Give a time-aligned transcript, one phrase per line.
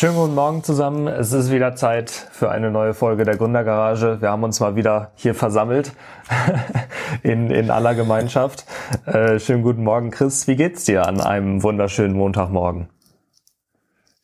[0.00, 1.08] Schönen guten Morgen zusammen.
[1.08, 4.20] Es ist wieder Zeit für eine neue Folge der Gründergarage.
[4.20, 5.90] Wir haben uns mal wieder hier versammelt
[7.24, 8.64] in, in aller Gemeinschaft.
[9.06, 10.46] Äh, schönen guten Morgen, Chris.
[10.46, 12.88] Wie geht's dir an einem wunderschönen Montagmorgen?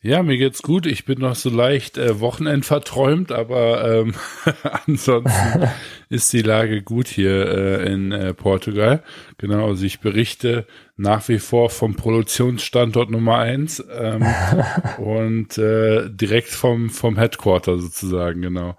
[0.05, 0.85] Ja, mir geht's gut.
[0.85, 4.13] Ich bin noch so leicht äh, Wochenend aber ähm,
[4.87, 5.71] ansonsten
[6.11, 9.03] ist die Lage gut hier äh, in äh, Portugal.
[9.39, 10.67] Genau, also ich berichte
[10.99, 14.27] nach wie vor vom Produktionsstandort Nummer eins ähm,
[14.99, 18.43] und äh, direkt vom vom Headquarter sozusagen.
[18.43, 18.77] Genau.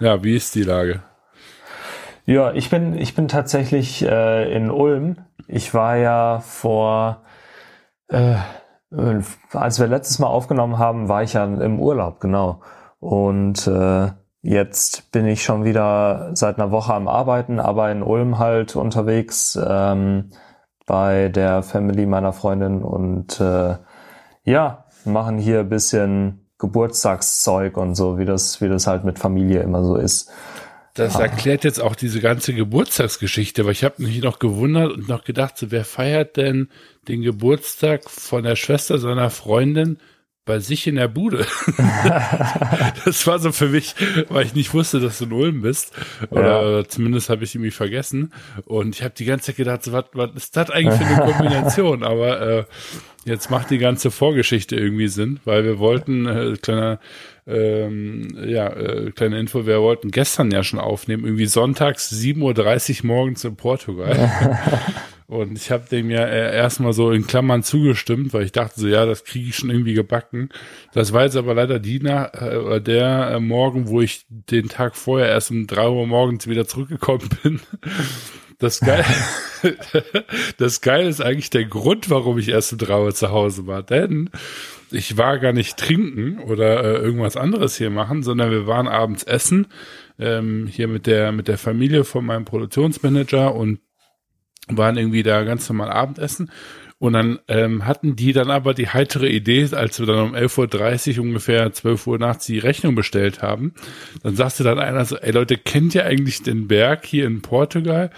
[0.00, 1.02] Ja, wie ist die Lage?
[2.24, 5.16] Ja, ich bin ich bin tatsächlich äh, in Ulm.
[5.48, 7.22] Ich war ja vor
[8.08, 8.36] äh,
[9.52, 12.60] als wir letztes Mal aufgenommen haben, war ich ja im Urlaub, genau.
[13.00, 14.10] Und äh,
[14.42, 19.58] jetzt bin ich schon wieder seit einer Woche am Arbeiten, aber in Ulm halt unterwegs
[19.64, 20.30] ähm,
[20.86, 23.76] bei der Family meiner Freundin und äh,
[24.44, 29.60] ja, machen hier ein bisschen Geburtstagszeug und so, wie das, wie das halt mit Familie
[29.62, 30.30] immer so ist.
[30.94, 31.22] Das ah.
[31.22, 35.56] erklärt jetzt auch diese ganze Geburtstagsgeschichte, weil ich habe mich noch gewundert und noch gedacht,
[35.56, 36.68] so, wer feiert denn
[37.08, 39.98] den Geburtstag von der Schwester seiner Freundin
[40.44, 41.46] bei sich in der Bude.
[43.04, 43.94] das war so für mich,
[44.28, 45.92] weil ich nicht wusste, dass du in Ulm bist.
[46.30, 46.84] Oder ja.
[46.84, 48.32] zumindest habe ich irgendwie vergessen.
[48.64, 51.32] Und ich habe die ganze Zeit gedacht, so, was, was ist das eigentlich für eine
[51.32, 52.02] Kombination?
[52.02, 52.64] Aber äh,
[53.24, 56.98] jetzt macht die ganze Vorgeschichte irgendwie Sinn, weil wir wollten, äh, kleiner,
[57.46, 63.06] ähm, ja, äh, kleine Info, wir wollten gestern ja schon aufnehmen, irgendwie sonntags 7.30 Uhr
[63.06, 64.30] morgens in Portugal.
[65.32, 68.86] Und ich habe dem ja äh, erstmal so in Klammern zugestimmt, weil ich dachte so,
[68.86, 70.50] ja, das kriege ich schon irgendwie gebacken.
[70.92, 74.94] Das war jetzt aber leider die nach, äh, der äh, Morgen, wo ich den Tag
[74.94, 77.60] vorher erst um drei Uhr morgens wieder zurückgekommen bin.
[78.58, 79.06] Das Geile,
[80.58, 83.82] das Geile ist eigentlich der Grund, warum ich erst um drei Uhr zu Hause war.
[83.82, 84.28] Denn
[84.90, 89.22] ich war gar nicht trinken oder äh, irgendwas anderes hier machen, sondern wir waren abends
[89.22, 89.68] essen,
[90.18, 93.78] ähm, hier mit der, mit der Familie von meinem Produktionsmanager und
[94.68, 96.50] waren irgendwie da ganz normal Abendessen.
[97.02, 101.18] Und dann ähm, hatten die dann aber die heitere Idee, als wir dann um 11.30
[101.18, 103.74] Uhr ungefähr 12 Uhr nachts die Rechnung bestellt haben,
[104.22, 108.10] dann sagte dann einer so, ey Leute, kennt ihr eigentlich den Berg hier in Portugal,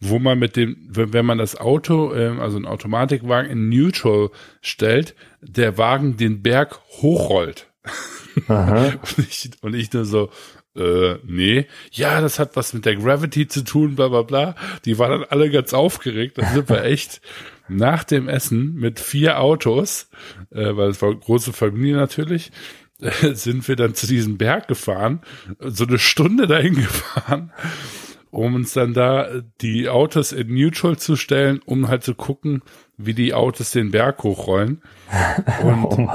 [0.00, 4.30] wo man mit dem, wenn man das Auto, ähm, also ein Automatikwagen in Neutral
[4.60, 7.68] stellt, der Wagen den Berg hochrollt.
[8.48, 10.30] und, ich, und ich nur so,
[10.74, 14.54] äh, nee, ja, das hat was mit der Gravity zu tun, bla bla bla.
[14.84, 16.38] Die waren dann alle ganz aufgeregt.
[16.38, 17.20] Dann sind wir echt
[17.68, 20.08] nach dem Essen mit vier Autos,
[20.50, 22.52] äh, weil es war große Familie natürlich,
[23.00, 25.20] äh, sind wir dann zu diesem Berg gefahren,
[25.60, 27.52] so eine Stunde dahin gefahren,
[28.30, 29.28] um uns dann da
[29.60, 32.62] die Autos in Neutral zu stellen, um halt zu gucken,
[32.96, 34.82] wie die Autos den Berg hochrollen.
[35.62, 36.08] Und oh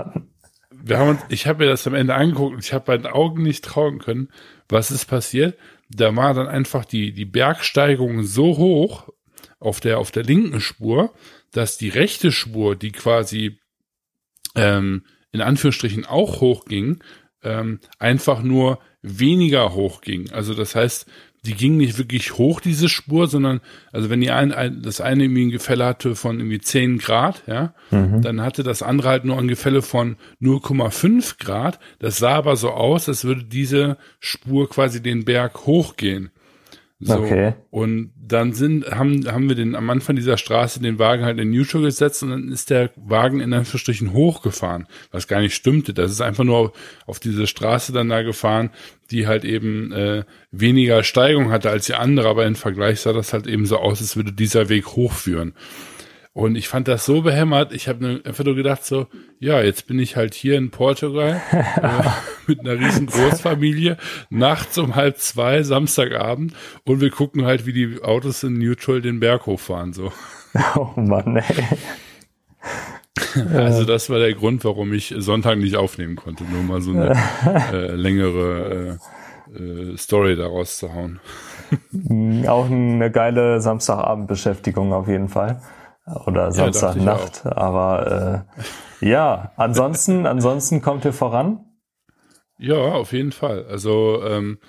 [0.88, 3.44] wir haben uns, ich habe mir das am Ende angeguckt und ich habe meinen Augen
[3.44, 4.30] nicht trauen können.
[4.70, 5.58] Was ist passiert?
[5.90, 9.10] Da war dann einfach die, die Bergsteigung so hoch
[9.60, 11.14] auf der, auf der linken Spur,
[11.52, 13.60] dass die rechte Spur, die quasi
[14.56, 17.04] ähm, in Anführungsstrichen auch hochging,
[17.44, 20.32] ähm, einfach nur weniger hoch ging.
[20.32, 21.06] Also das heißt,
[21.46, 23.62] die ging nicht wirklich hoch, diese Spur, sondern,
[23.92, 27.44] also wenn die ein, ein, das eine irgendwie ein Gefälle hatte von irgendwie 10 Grad,
[27.48, 28.22] ja, mhm.
[28.22, 31.80] dann hatte das andere halt nur ein Gefälle von 0,5 Grad.
[32.00, 36.32] Das sah aber so aus, als würde diese Spur quasi den Berg hochgehen.
[37.00, 37.20] So.
[37.20, 37.54] Okay.
[37.70, 41.52] Und dann sind, haben, haben wir den, am Anfang dieser Straße den Wagen halt in
[41.52, 45.94] Neutral gesetzt und dann ist der Wagen in Anführungsstrichen hochgefahren, was gar nicht stimmte.
[45.94, 46.72] Das ist einfach nur auf,
[47.06, 48.72] auf diese Straße dann da gefahren,
[49.12, 53.32] die halt eben äh, weniger Steigung hatte als die andere, aber im Vergleich sah das
[53.32, 55.54] halt eben so aus, als würde dieser Weg hochführen.
[56.38, 57.74] Und ich fand das so behämmert.
[57.74, 59.08] Ich habe einfach nur gedacht so,
[59.40, 61.90] ja, jetzt bin ich halt hier in Portugal äh,
[62.46, 63.98] mit einer riesen Großfamilie,
[64.30, 66.54] nachts um halb zwei, Samstagabend
[66.86, 70.12] und wir gucken halt, wie die Autos in Neutral den Berg hochfahren, so.
[70.76, 71.44] Oh Mann, ey.
[73.52, 77.18] Also das war der Grund, warum ich Sonntag nicht aufnehmen konnte, nur mal so eine
[77.74, 79.00] äh, längere
[79.56, 81.20] äh, äh, Story daraus zu hauen.
[82.48, 85.62] Auch eine geile Samstagabendbeschäftigung auf jeden Fall
[86.26, 87.44] oder Samstagnacht.
[87.46, 88.46] Ja, aber
[89.02, 91.66] äh, ja, ansonsten, ansonsten kommt ihr voran.
[92.58, 93.66] Ja, auf jeden Fall.
[93.70, 94.60] Also ähm,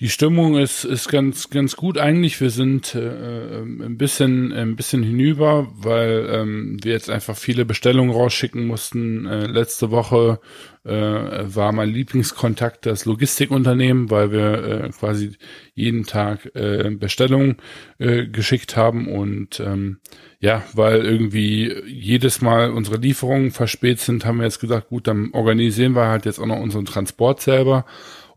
[0.00, 2.40] Die Stimmung ist, ist ganz, ganz gut eigentlich.
[2.40, 8.12] Wir sind äh, ein bisschen, ein bisschen hinüber, weil ähm, wir jetzt einfach viele Bestellungen
[8.12, 9.26] rausschicken mussten.
[9.26, 10.38] Äh, letzte Woche
[10.84, 15.32] äh, war mein Lieblingskontakt das Logistikunternehmen, weil wir äh, quasi
[15.74, 17.56] jeden Tag äh, Bestellungen
[17.98, 19.98] äh, geschickt haben und ähm,
[20.38, 25.30] ja, weil irgendwie jedes Mal unsere Lieferungen verspätet sind, haben wir jetzt gesagt, gut, dann
[25.32, 27.84] organisieren wir halt jetzt auch noch unseren Transport selber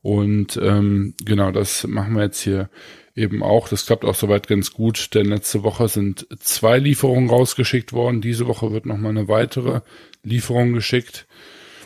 [0.01, 2.69] und ähm, genau, das machen wir jetzt hier
[3.15, 3.67] eben auch.
[3.69, 8.21] Das klappt auch soweit ganz gut, denn letzte Woche sind zwei Lieferungen rausgeschickt worden.
[8.21, 9.81] Diese Woche wird nochmal eine weitere
[10.23, 11.27] Lieferung geschickt.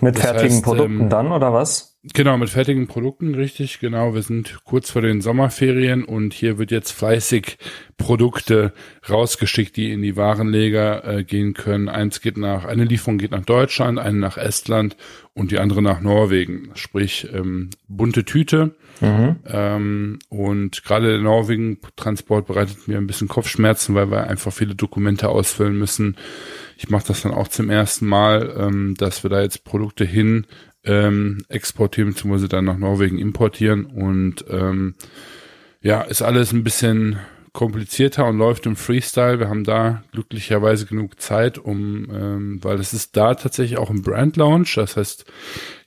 [0.02, 1.96] Mit das fertigen heißt, Produkten ähm, dann oder was?
[2.14, 4.14] Genau, mit fertigen Produkten, richtig, genau.
[4.14, 7.58] Wir sind kurz vor den Sommerferien und hier wird jetzt fleißig
[7.98, 8.74] Produkte
[9.10, 11.90] rausgeschickt, die in die Warenleger äh, gehen können.
[11.90, 14.96] Eins geht nach, eine Lieferung geht nach Deutschland, eine nach Estland
[15.34, 16.70] und die andere nach Norwegen.
[16.76, 18.76] Sprich, ähm, bunte Tüte.
[19.02, 19.38] Mhm.
[19.48, 25.30] Ähm, und gerade der Norwegen-Transport bereitet mir ein bisschen Kopfschmerzen, weil wir einfach viele Dokumente
[25.30, 26.18] ausfüllen müssen.
[26.78, 30.46] Ich mache das dann auch zum ersten Mal, ähm, dass wir da jetzt Produkte hin
[30.84, 33.86] ähm, exportieren, beziehungsweise dann nach Norwegen importieren.
[33.86, 34.96] Und ähm,
[35.82, 37.20] ja, ist alles ein bisschen
[37.56, 39.40] komplizierter und läuft im Freestyle.
[39.40, 44.02] Wir haben da glücklicherweise genug Zeit, um, ähm, weil es ist da tatsächlich auch ein
[44.02, 44.76] Brand Launch.
[44.76, 45.26] Das heißt,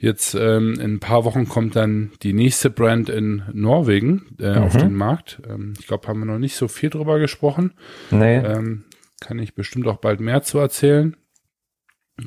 [0.01, 4.63] jetzt ähm, in ein paar Wochen kommt dann die nächste Brand in Norwegen äh, mhm.
[4.63, 5.41] auf den Markt.
[5.49, 7.75] Ähm, ich glaube, haben wir noch nicht so viel drüber gesprochen.
[8.11, 8.39] Nee.
[8.39, 8.85] Ähm,
[9.21, 11.17] kann ich bestimmt auch bald mehr zu erzählen.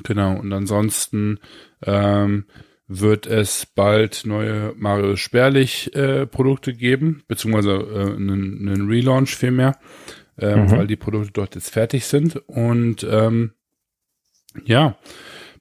[0.02, 1.38] Genau, und ansonsten
[1.84, 2.46] ähm,
[2.88, 9.78] wird es bald neue Mario Sperlich äh, Produkte geben, beziehungsweise äh, einen, einen Relaunch vielmehr,
[10.38, 10.70] äh, mhm.
[10.70, 12.36] weil die Produkte dort jetzt fertig sind.
[12.46, 13.52] Und ähm,
[14.64, 14.96] ja,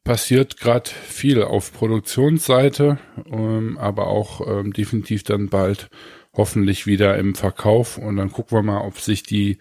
[0.04, 2.98] passiert gerade viel auf Produktionsseite,
[3.32, 5.90] ähm, aber auch ähm, definitiv dann bald
[6.34, 7.98] hoffentlich wieder im Verkauf.
[7.98, 9.58] Und dann gucken wir mal, ob sich die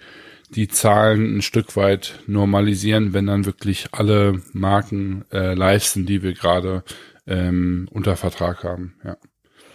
[0.54, 6.34] die Zahlen ein Stück weit normalisieren, wenn dann wirklich alle Marken äh, sind, die wir
[6.34, 6.82] gerade
[7.26, 8.94] ähm, unter Vertrag haben.
[9.04, 9.16] Ja.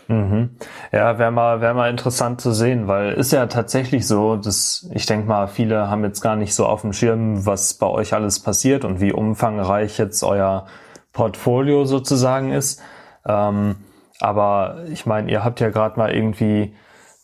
[0.08, 0.52] Mhm.
[0.92, 5.06] Ja, wäre mal, wäre mal interessant zu sehen, weil ist ja tatsächlich so, dass ich
[5.08, 8.40] denke mal, viele haben jetzt gar nicht so auf dem Schirm, was bei euch alles
[8.40, 10.68] passiert und wie umfangreich jetzt euer
[11.12, 12.82] Portfolio sozusagen ist.
[13.26, 13.78] Ähm,
[14.20, 16.76] aber ich meine, ihr habt ja gerade mal irgendwie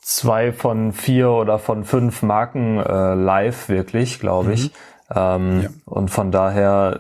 [0.02, 4.66] zwei von vier oder von fünf Marken äh, live wirklich, glaube ich.
[4.66, 5.16] Mhm.
[5.16, 5.70] Ähm, ja.
[5.86, 7.00] Und von daher,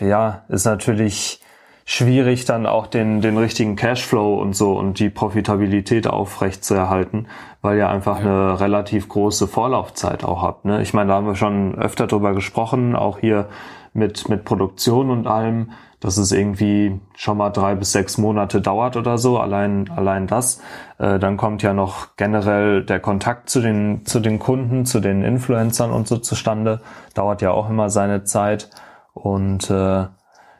[0.00, 1.40] ja, ist natürlich
[1.84, 7.26] schwierig, dann auch den, den richtigen Cashflow und so und die Profitabilität aufrecht zu erhalten,
[7.62, 8.24] weil ihr einfach ja.
[8.24, 10.64] eine relativ große Vorlaufzeit auch habt.
[10.64, 10.82] Ne?
[10.82, 13.48] Ich meine, da haben wir schon öfter drüber gesprochen, auch hier
[13.92, 18.96] mit, mit Produktion und allem dass es irgendwie schon mal drei bis sechs Monate dauert
[18.96, 20.60] oder so, allein, allein das.
[20.98, 25.22] Äh, dann kommt ja noch generell der Kontakt zu den, zu den Kunden, zu den
[25.22, 26.80] Influencern und so zustande.
[27.14, 28.70] Dauert ja auch immer seine Zeit.
[29.12, 30.06] Und äh,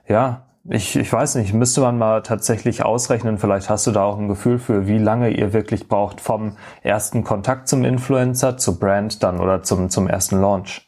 [0.07, 4.19] ja, ich, ich weiß nicht, müsste man mal tatsächlich ausrechnen, vielleicht hast du da auch
[4.19, 9.23] ein Gefühl für, wie lange ihr wirklich braucht vom ersten Kontakt zum Influencer, zur Brand
[9.23, 10.87] dann oder zum, zum ersten Launch.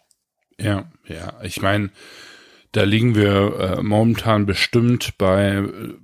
[0.59, 1.91] Ja, ja, ich meine,
[2.73, 5.95] da liegen wir äh, momentan bestimmt bei äh,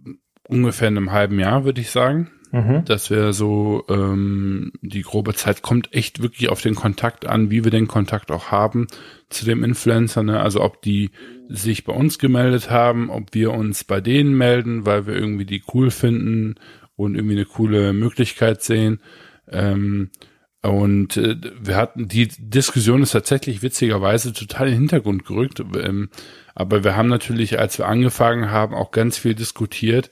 [0.48, 2.30] ungefähr einem halben Jahr, würde ich sagen.
[2.50, 2.84] Mhm.
[2.86, 7.62] Dass wir so, ähm, die grobe Zeit kommt echt wirklich auf den Kontakt an, wie
[7.62, 8.86] wir den Kontakt auch haben
[9.28, 10.22] zu dem Influencer.
[10.22, 10.40] Ne?
[10.40, 11.10] Also ob die
[11.48, 15.62] sich bei uns gemeldet haben, ob wir uns bei denen melden, weil wir irgendwie die
[15.74, 16.54] cool finden
[16.96, 19.00] und irgendwie eine coole Möglichkeit sehen.
[19.50, 20.10] Ähm,
[20.62, 25.60] und äh, wir hatten die Diskussion ist tatsächlich witzigerweise total in den Hintergrund gerückt.
[25.60, 26.08] Ähm,
[26.58, 30.10] aber wir haben natürlich, als wir angefangen haben, auch ganz viel diskutiert,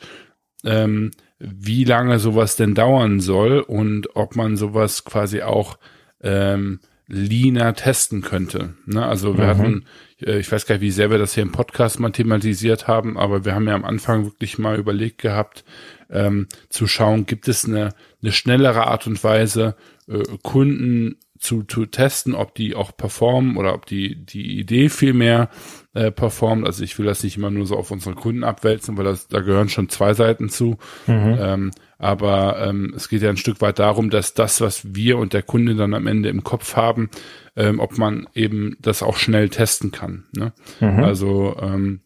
[0.65, 1.11] ähm,
[1.41, 5.77] wie lange sowas denn dauern soll und ob man sowas quasi auch
[6.23, 8.75] ähm, leaner testen könnte.
[8.87, 9.05] Ne?
[9.05, 9.59] Also wir mhm.
[9.59, 9.85] hatten,
[10.23, 13.19] äh, ich weiß gar nicht, wie sehr wir das hier im Podcast mal thematisiert haben,
[13.19, 15.65] aber wir haben ja am Anfang wirklich mal überlegt gehabt,
[16.11, 19.75] ähm, zu schauen, gibt es eine, eine schnellere Art und Weise,
[20.07, 25.13] äh, Kunden zu, zu testen, ob die auch performen oder ob die, die Idee viel
[25.13, 25.51] mehr
[25.97, 26.67] äh, performt.
[26.67, 29.41] Also ich will das nicht immer nur so auf unsere Kunden abwälzen, weil das, da
[29.41, 30.77] gehören schon zwei Seiten zu.
[31.07, 31.39] Mhm.
[31.41, 35.33] Ähm, aber ähm, es geht ja ein Stück weit darum, dass das, was wir und
[35.33, 37.09] der Kunde dann am Ende im Kopf haben,
[37.57, 40.25] ähm, ob man eben das auch schnell testen kann.
[40.33, 40.53] Ne?
[40.81, 41.03] Mhm.
[41.03, 42.01] Also ähm,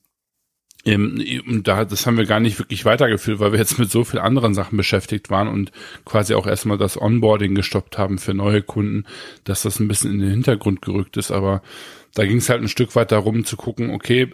[0.87, 4.23] und da, das haben wir gar nicht wirklich weitergeführt, weil wir jetzt mit so vielen
[4.23, 5.73] anderen Sachen beschäftigt waren und
[6.07, 9.05] quasi auch erstmal das Onboarding gestoppt haben für neue Kunden,
[9.45, 11.31] dass das ein bisschen in den Hintergrund gerückt ist.
[11.31, 11.63] Aber
[12.15, 14.33] da ging es halt ein Stück weit darum zu gucken, okay,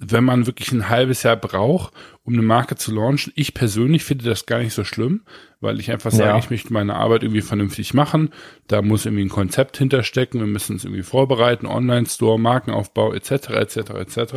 [0.00, 1.92] wenn man wirklich ein halbes Jahr braucht,
[2.22, 3.32] um eine Marke zu launchen.
[3.36, 5.22] Ich persönlich finde das gar nicht so schlimm,
[5.60, 6.38] weil ich einfach sage, ja.
[6.38, 8.30] ich möchte meine Arbeit irgendwie vernünftig machen.
[8.68, 10.40] Da muss irgendwie ein Konzept hinterstecken.
[10.40, 13.50] Wir müssen uns irgendwie vorbereiten, Online-Store, Markenaufbau etc.
[13.50, 13.76] etc.
[13.90, 14.34] etc.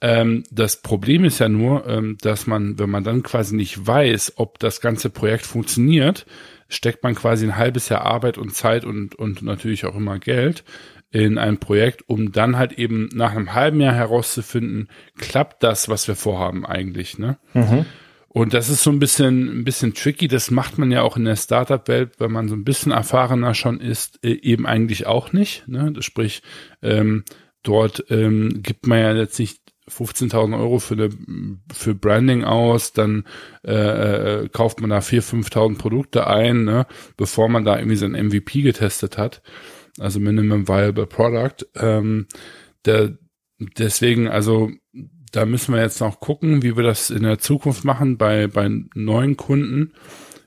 [0.00, 4.34] Ähm, das Problem ist ja nur, ähm, dass man, wenn man dann quasi nicht weiß,
[4.36, 6.26] ob das ganze Projekt funktioniert,
[6.68, 10.64] steckt man quasi ein halbes Jahr Arbeit und Zeit und, und natürlich auch immer Geld
[11.10, 16.08] in ein Projekt, um dann halt eben nach einem halben Jahr herauszufinden, klappt das, was
[16.08, 17.38] wir vorhaben eigentlich, ne?
[17.54, 17.86] Mhm.
[18.28, 20.28] Und das ist so ein bisschen, ein bisschen tricky.
[20.28, 23.80] Das macht man ja auch in der Startup-Welt, wenn man so ein bisschen erfahrener schon
[23.80, 25.66] ist, äh, eben eigentlich auch nicht.
[25.66, 25.90] Ne?
[25.90, 26.42] Das sprich,
[26.82, 27.24] ähm,
[27.62, 31.10] dort ähm, gibt man ja jetzt nicht 15.000 Euro für, eine,
[31.72, 33.24] für Branding aus, dann
[33.64, 33.72] äh,
[34.42, 38.62] äh, kauft man da 4.000, 5.000 Produkte ein, ne, bevor man da irgendwie sein MVP
[38.62, 39.42] getestet hat,
[39.98, 41.66] also Minimum Viable Product.
[41.76, 42.26] Ähm,
[42.84, 43.16] der,
[43.58, 44.70] deswegen, also
[45.32, 48.68] da müssen wir jetzt noch gucken, wie wir das in der Zukunft machen bei, bei
[48.94, 49.92] neuen Kunden.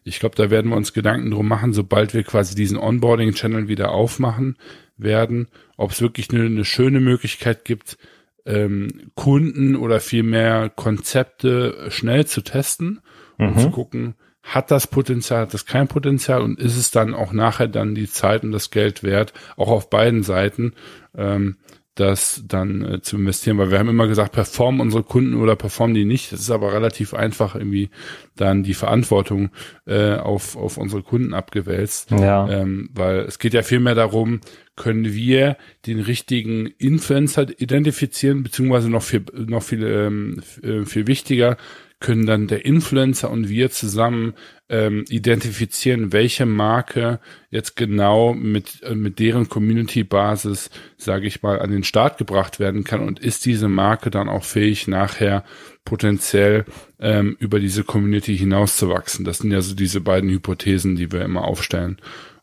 [0.03, 3.91] Ich glaube, da werden wir uns Gedanken drum machen, sobald wir quasi diesen Onboarding-Channel wieder
[3.91, 4.57] aufmachen
[4.97, 7.97] werden, ob es wirklich eine, eine schöne Möglichkeit gibt,
[8.45, 13.01] ähm, Kunden oder vielmehr Konzepte schnell zu testen
[13.37, 13.59] und mhm.
[13.59, 17.67] zu gucken, hat das Potenzial, hat das kein Potenzial und ist es dann auch nachher
[17.67, 20.73] dann die Zeit und das Geld wert, auch auf beiden Seiten,
[21.15, 21.57] ähm,
[21.99, 25.93] das dann äh, zu investieren, weil wir haben immer gesagt, performen unsere Kunden oder performen
[25.93, 26.31] die nicht.
[26.31, 27.89] Das ist aber relativ einfach irgendwie
[28.35, 29.49] dann die Verantwortung
[29.85, 32.11] äh, auf, auf unsere Kunden abgewälzt.
[32.11, 32.49] Ja.
[32.49, 34.41] Ähm, weil es geht ja vielmehr darum,
[34.75, 41.57] können wir den richtigen Influencer identifizieren, beziehungsweise noch viel, noch viel, ähm, äh, viel wichtiger,
[41.99, 44.33] können dann der Influencer und wir zusammen
[44.69, 51.71] ähm, identifizieren, welche Marke jetzt genau mit, äh, mit deren Community-Basis, sage ich mal, an
[51.71, 55.43] den Start gebracht werden kann und ist diese Marke dann auch fähig, nachher
[55.83, 56.65] potenziell
[56.99, 59.25] ähm, über diese Community hinauszuwachsen.
[59.25, 61.97] Das sind ja so diese beiden Hypothesen, die wir immer aufstellen.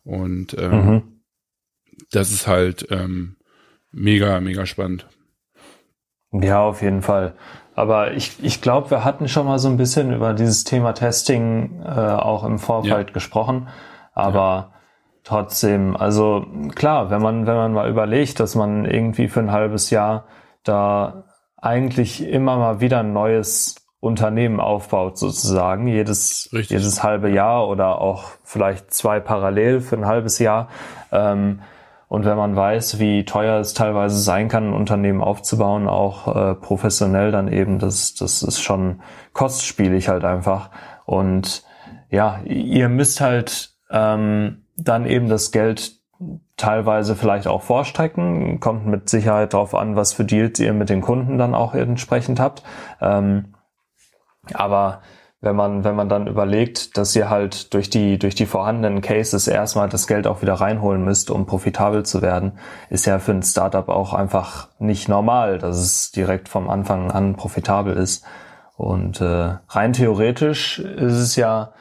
[0.05, 1.03] Und ähm, mhm.
[2.11, 3.37] das ist halt ähm,
[3.91, 5.07] mega, mega spannend.
[6.33, 7.35] Ja, auf jeden Fall.
[7.77, 11.83] Aber ich, ich glaube, wir hatten schon mal so ein bisschen über dieses Thema Testing
[11.85, 13.13] äh, auch im Vorfeld ja.
[13.13, 13.69] gesprochen.
[14.15, 14.71] Aber ja.
[15.25, 19.91] trotzdem, also klar, wenn man, wenn man mal überlegt, dass man irgendwie für ein halbes
[19.91, 20.25] Jahr
[20.65, 21.25] da
[21.59, 28.25] eigentlich immer mal wieder ein neues Unternehmen aufbaut, sozusagen, jedes, jedes halbe Jahr oder auch
[28.43, 30.69] vielleicht zwei parallel für ein halbes Jahr.
[31.13, 31.61] Ähm,
[32.09, 36.55] und wenn man weiß, wie teuer es teilweise sein kann, ein Unternehmen aufzubauen, auch äh,
[36.55, 39.01] professionell dann eben, das, das ist schon
[39.33, 40.71] kostspielig halt einfach.
[41.05, 41.65] Und
[42.09, 45.97] ja, ihr müsst halt ähm, dann eben das Geld
[46.57, 48.61] teilweise vielleicht auch vorstrecken.
[48.61, 52.39] Kommt mit Sicherheit darauf an, was für Deals ihr mit den Kunden dann auch entsprechend
[52.39, 52.63] habt.
[53.01, 53.55] Ähm,
[54.55, 55.01] aber
[55.47, 59.47] wenn man, wenn man dann überlegt, dass ihr halt durch die, durch die vorhandenen Cases
[59.47, 62.59] erstmal das Geld auch wieder reinholen müsst, um profitabel zu werden,
[62.91, 67.37] ist ja für ein Startup auch einfach nicht normal, dass es direkt vom Anfang an
[67.37, 68.25] profitabel ist.
[68.77, 71.73] Und äh, rein theoretisch ist es ja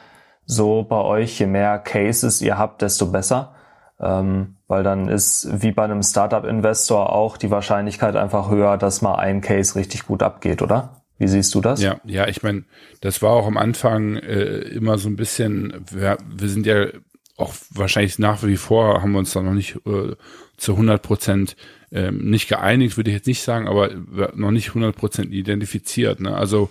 [0.44, 3.52] so bei euch, je mehr Cases ihr habt, desto besser.
[3.98, 9.16] Ähm, weil dann ist wie bei einem Startup-Investor auch die Wahrscheinlichkeit einfach höher, dass mal
[9.16, 10.95] ein Case richtig gut abgeht, oder?
[11.18, 11.82] Wie siehst du das?
[11.82, 12.64] Ja, ja, ich meine,
[13.00, 16.88] das war auch am Anfang äh, immer so ein bisschen, wir, wir sind ja
[17.36, 20.16] auch wahrscheinlich nach wie vor haben wir uns da noch nicht äh,
[20.56, 21.56] zu 100 Prozent
[21.90, 23.90] äh, nicht geeinigt, würde ich jetzt nicht sagen, aber
[24.34, 26.20] noch nicht 100 Prozent identifiziert.
[26.20, 26.34] Ne?
[26.34, 26.70] Also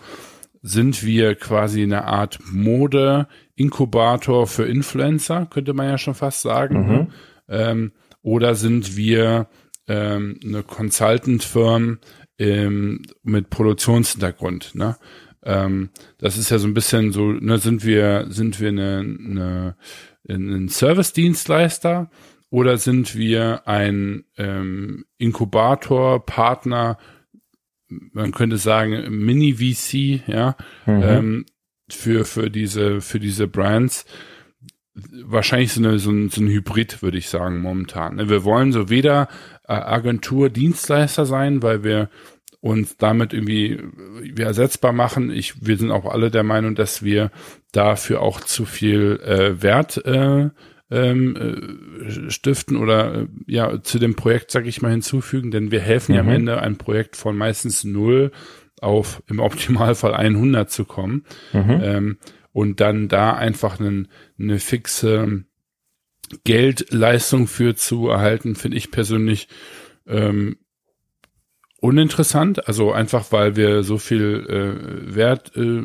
[0.61, 6.81] sind wir quasi eine Art Mode-Inkubator für Influencer, könnte man ja schon fast sagen.
[6.81, 6.91] Mhm.
[6.91, 7.07] Ne?
[7.47, 7.91] Ähm,
[8.23, 9.47] oder sind wir
[9.87, 11.99] ähm, eine Consultant-Firm,
[12.37, 14.75] ähm, mit Produktionshintergrund.
[14.75, 14.97] Ne?
[15.43, 19.75] Ähm, das ist ja so ein bisschen so, ne, sind wir, sind wir eine, eine,
[20.27, 22.09] ein Service-Dienstleister
[22.49, 26.97] oder sind wir ein ähm, Inkubator, Partner,
[27.87, 31.03] man könnte sagen Mini-VC, ja, mhm.
[31.03, 31.45] ähm,
[31.89, 34.05] für, für diese, für diese Brands,
[35.25, 38.15] wahrscheinlich so, eine, so, ein, so ein Hybrid, würde ich sagen, momentan.
[38.15, 38.29] Ne?
[38.29, 39.27] Wir wollen so weder
[39.67, 42.09] äh, Agentur, Dienstleister sein, weil wir
[42.61, 43.79] uns damit irgendwie
[44.23, 45.31] wir ersetzbar machen.
[45.31, 47.29] Ich, wir sind auch alle der Meinung, dass wir
[47.71, 50.49] dafür auch zu viel äh, Wert äh,
[50.91, 55.79] ähm, äh, stiften oder äh, ja zu dem Projekt, sage ich mal, hinzufügen, denn wir
[55.79, 56.15] helfen mhm.
[56.15, 56.33] ja am mhm.
[56.33, 58.31] Ende ein Projekt von meistens null
[58.81, 61.25] auf im Optimalfall 100 zu kommen.
[61.53, 61.79] Mhm.
[61.83, 62.17] Ähm,
[62.55, 64.07] und dann da einfach einen,
[64.39, 65.43] eine fixe
[66.45, 69.49] Geldleistung für zu erhalten, finde ich persönlich
[70.07, 70.55] ähm,
[71.81, 75.81] uninteressant, also einfach weil wir so viel äh, Wert äh,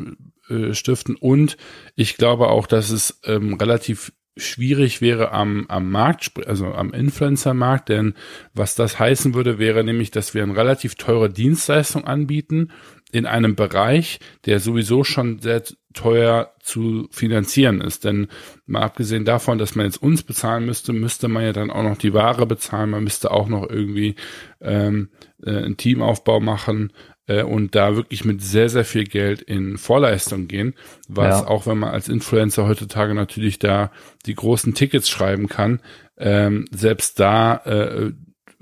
[0.49, 1.17] äh, stiften.
[1.17, 1.57] Und
[1.97, 7.89] ich glaube auch, dass es ähm, relativ schwierig wäre am, am Markt, also am Influencer-Markt,
[7.89, 8.13] denn
[8.53, 12.71] was das heißen würde, wäre nämlich, dass wir eine relativ teure Dienstleistung anbieten
[13.11, 18.05] in einem Bereich, der sowieso schon sehr teuer zu finanzieren ist.
[18.05, 18.27] Denn
[18.65, 21.97] mal abgesehen davon, dass man jetzt uns bezahlen müsste, müsste man ja dann auch noch
[21.97, 24.15] die Ware bezahlen, man müsste auch noch irgendwie
[24.61, 25.09] ähm,
[25.43, 26.93] äh, einen Teamaufbau machen,
[27.31, 30.73] äh, und da wirklich mit sehr, sehr viel Geld in Vorleistung gehen,
[31.07, 31.47] was ja.
[31.47, 33.91] auch wenn man als Influencer heutzutage natürlich da
[34.25, 35.79] die großen Tickets schreiben kann,
[36.17, 38.11] ähm, selbst da äh,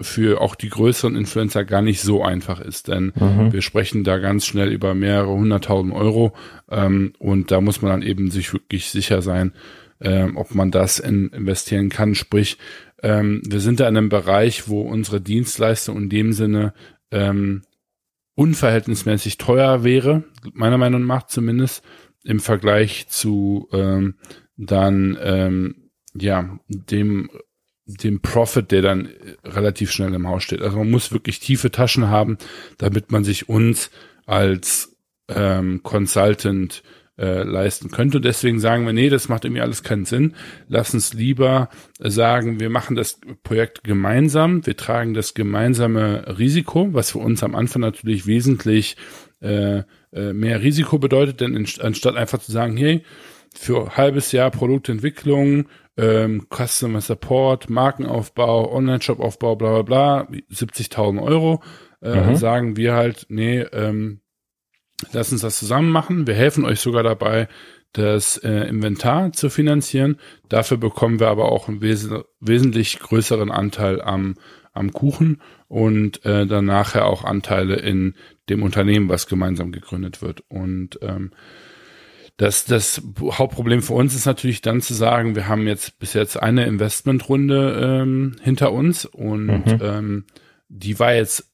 [0.02, 3.52] für auch die größeren Influencer gar nicht so einfach ist, denn mhm.
[3.52, 6.34] wir sprechen da ganz schnell über mehrere hunderttausend Euro
[6.70, 9.52] ähm, und da muss man dann eben sich wirklich sicher sein,
[10.00, 12.16] ähm, ob man das in, investieren kann.
[12.16, 12.58] Sprich,
[13.04, 16.74] ähm, wir sind da in einem Bereich, wo unsere Dienstleistung in dem Sinne
[17.12, 17.64] ähm,
[18.39, 21.84] unverhältnismäßig teuer wäre, meiner Meinung nach zumindest,
[22.24, 24.15] im Vergleich zu ähm,
[24.55, 27.29] dann ähm, ja dem
[27.86, 29.10] dem Profit, der dann
[29.43, 30.62] relativ schnell im Haus steht.
[30.62, 32.38] Also man muss wirklich tiefe Taschen haben,
[32.77, 33.89] damit man sich uns
[34.25, 34.96] als
[35.27, 36.84] ähm, Consultant
[37.20, 38.18] äh, leisten könnte.
[38.18, 40.36] Und deswegen sagen wir, nee, das macht irgendwie alles keinen Sinn.
[40.68, 47.12] Lass uns lieber sagen, wir machen das Projekt gemeinsam, wir tragen das gemeinsame Risiko, was
[47.12, 48.96] für uns am Anfang natürlich wesentlich
[49.42, 53.04] äh, äh, mehr Risiko bedeutet, denn anstatt einfach zu sagen, hey,
[53.54, 61.62] für halbes Jahr Produktentwicklung, ähm, Customer Support, Markenaufbau, Online-Shop-Aufbau, bla bla bla, 70.000 Euro,
[62.02, 62.36] äh, mhm.
[62.36, 64.22] sagen wir halt, nee, ähm,
[65.12, 66.27] Lass uns das zusammen machen.
[66.27, 67.48] Wir helfen euch sogar dabei,
[67.94, 70.18] das äh, Inventar zu finanzieren.
[70.48, 74.36] Dafür bekommen wir aber auch einen wes wesentlich größeren Anteil am,
[74.74, 78.15] am Kuchen und äh, dann nachher auch Anteile in
[78.50, 80.44] dem Unternehmen, was gemeinsam gegründet wird.
[80.50, 81.32] Und ähm,
[82.38, 86.41] das, das Hauptproblem für uns ist natürlich dann zu sagen, wir haben jetzt bis jetzt
[86.41, 89.79] eine Investmentrunde ähm, hinter uns und mhm.
[89.82, 90.25] ähm,
[90.70, 91.49] die war jetzt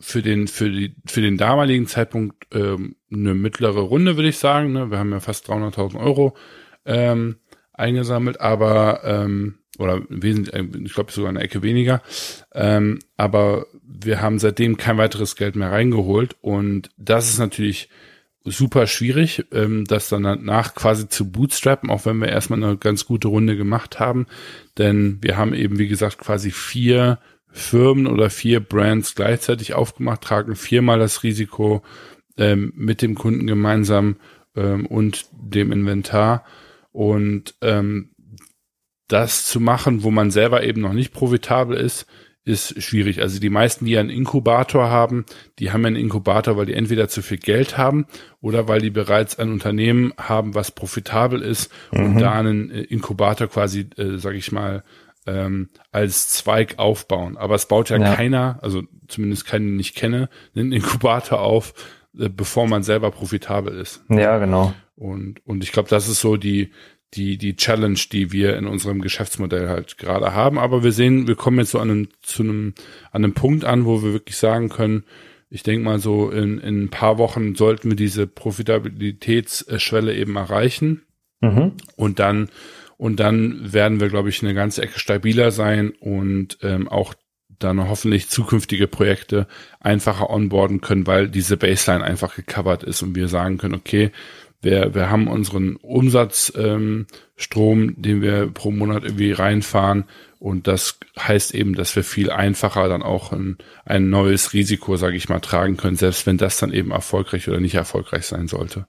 [0.00, 4.72] für den für die für den damaligen Zeitpunkt ähm, eine mittlere Runde würde ich sagen.
[4.72, 4.90] Ne?
[4.90, 6.36] Wir haben ja fast 300.000 Euro
[6.84, 7.36] ähm,
[7.72, 12.02] eingesammelt, aber ähm, oder wesentlich, äh, ich glaube sogar eine Ecke weniger.
[12.52, 17.88] Ähm, aber wir haben seitdem kein weiteres Geld mehr reingeholt und das ist natürlich
[18.44, 23.04] super schwierig, ähm, das dann danach quasi zu bootstrappen, auch wenn wir erstmal eine ganz
[23.04, 24.26] gute Runde gemacht haben,
[24.78, 27.18] denn wir haben eben wie gesagt quasi vier
[27.50, 31.82] Firmen oder vier Brands gleichzeitig aufgemacht, tragen viermal das Risiko
[32.36, 34.16] ähm, mit dem Kunden gemeinsam
[34.54, 36.44] ähm, und dem Inventar.
[36.92, 38.10] Und ähm,
[39.08, 42.06] das zu machen, wo man selber eben noch nicht profitabel ist,
[42.48, 43.20] ist schwierig.
[43.20, 45.26] Also die meisten, die einen Inkubator haben,
[45.58, 48.06] die haben einen Inkubator, weil die entweder zu viel Geld haben
[48.40, 52.04] oder weil die bereits ein Unternehmen haben, was profitabel ist mhm.
[52.04, 54.82] und da einen äh, Inkubator quasi, äh, sag ich mal,
[55.28, 57.36] ähm, als Zweig aufbauen.
[57.36, 58.14] Aber es baut ja, ja.
[58.14, 61.74] keiner, also zumindest keinen, den ich kenne, einen Inkubator auf,
[62.18, 64.02] äh, bevor man selber profitabel ist.
[64.08, 64.74] Ja, genau.
[64.96, 66.72] Und, und ich glaube, das ist so die,
[67.14, 70.58] die, die Challenge, die wir in unserem Geschäftsmodell halt gerade haben.
[70.58, 72.74] Aber wir sehen, wir kommen jetzt so an einem, zu einem,
[73.12, 75.04] an einem Punkt an, wo wir wirklich sagen können,
[75.50, 81.02] ich denke mal so in, in ein paar Wochen sollten wir diese Profitabilitätsschwelle eben erreichen.
[81.40, 81.72] Mhm.
[81.96, 82.50] Und dann
[82.98, 87.14] und dann werden wir, glaube ich, eine ganze Ecke stabiler sein und ähm, auch
[87.58, 89.46] dann hoffentlich zukünftige Projekte
[89.80, 94.10] einfacher onboarden können, weil diese Baseline einfach gecovert ist und wir sagen können, okay,
[94.60, 97.06] wir, wir haben unseren Umsatzstrom,
[97.46, 100.04] ähm, den wir pro Monat irgendwie reinfahren
[100.40, 105.16] und das heißt eben, dass wir viel einfacher dann auch ein, ein neues Risiko, sage
[105.16, 108.88] ich mal, tragen können, selbst wenn das dann eben erfolgreich oder nicht erfolgreich sein sollte.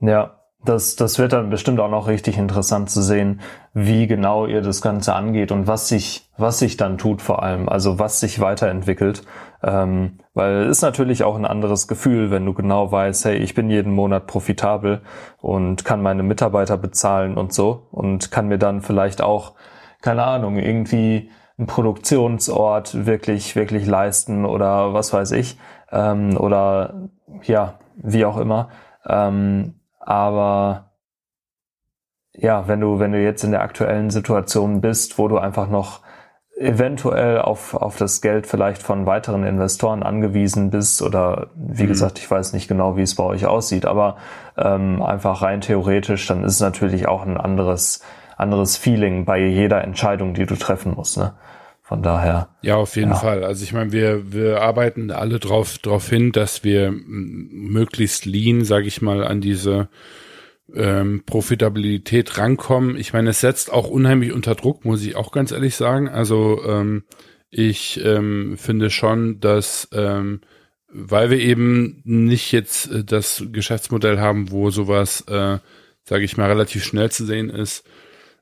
[0.00, 3.40] Ja, das, das wird dann bestimmt auch noch richtig interessant zu sehen,
[3.72, 7.68] wie genau ihr das Ganze angeht und was sich, was sich dann tut vor allem,
[7.68, 9.22] also was sich weiterentwickelt.
[9.62, 13.54] Ähm, weil es ist natürlich auch ein anderes Gefühl, wenn du genau weißt, hey, ich
[13.54, 15.00] bin jeden Monat profitabel
[15.38, 19.54] und kann meine Mitarbeiter bezahlen und so und kann mir dann vielleicht auch,
[20.02, 25.58] keine Ahnung, irgendwie einen Produktionsort wirklich, wirklich leisten oder was weiß ich,
[25.90, 27.08] ähm, oder
[27.42, 28.68] ja, wie auch immer.
[29.06, 30.90] Ähm, aber
[32.34, 36.00] ja, wenn du, wenn du jetzt in der aktuellen Situation bist, wo du einfach noch
[36.58, 41.88] eventuell auf, auf das Geld vielleicht von weiteren Investoren angewiesen bist oder wie mhm.
[41.88, 44.16] gesagt, ich weiß nicht genau, wie es bei euch aussieht, aber
[44.58, 48.02] ähm, einfach rein theoretisch, dann ist es natürlich auch ein anderes,
[48.36, 51.16] anderes Feeling bei jeder Entscheidung, die du treffen musst.
[51.16, 51.32] Ne?
[51.90, 52.50] Von daher.
[52.62, 53.16] Ja, auf jeden ja.
[53.16, 53.42] Fall.
[53.42, 58.86] Also ich meine, wir, wir arbeiten alle drauf, drauf hin, dass wir möglichst lean, sage
[58.86, 59.88] ich mal, an diese
[60.72, 62.96] ähm, Profitabilität rankommen.
[62.96, 66.08] Ich meine, es setzt auch unheimlich unter Druck, muss ich auch ganz ehrlich sagen.
[66.08, 67.02] Also ähm,
[67.50, 70.42] ich ähm, finde schon, dass ähm,
[70.92, 75.58] weil wir eben nicht jetzt äh, das Geschäftsmodell haben, wo sowas, äh,
[76.04, 77.84] sage ich mal, relativ schnell zu sehen ist,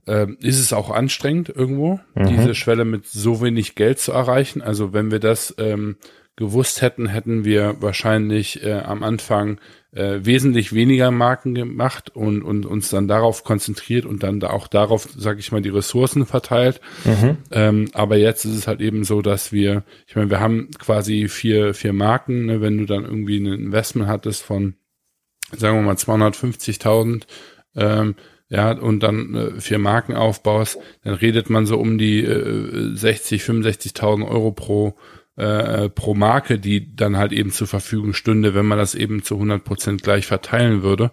[0.06, 2.28] äh, ist es auch anstrengend irgendwo, mhm.
[2.28, 4.62] diese Schwelle mit so wenig Geld zu erreichen.
[4.62, 5.96] Also wenn wir das ähm,
[6.38, 9.60] gewusst hätten, hätten wir wahrscheinlich äh, am Anfang
[9.92, 14.68] äh, wesentlich weniger Marken gemacht und, und uns dann darauf konzentriert und dann da auch
[14.68, 16.80] darauf, sage ich mal, die Ressourcen verteilt.
[17.04, 17.38] Mhm.
[17.50, 21.26] Ähm, aber jetzt ist es halt eben so, dass wir, ich meine, wir haben quasi
[21.28, 24.74] vier, vier Marken, ne, wenn du dann irgendwie ein Investment hattest von,
[25.56, 27.22] sagen wir mal, 250.000,
[27.74, 28.14] ähm,
[28.48, 33.42] ja, und dann äh, vier Marken aufbaust, dann redet man so um die äh, 60,
[33.42, 34.96] 65.000 Euro pro
[35.36, 39.34] äh, pro Marke, die dann halt eben zur Verfügung stünde, wenn man das eben zu
[39.34, 41.12] 100 Prozent gleich verteilen würde.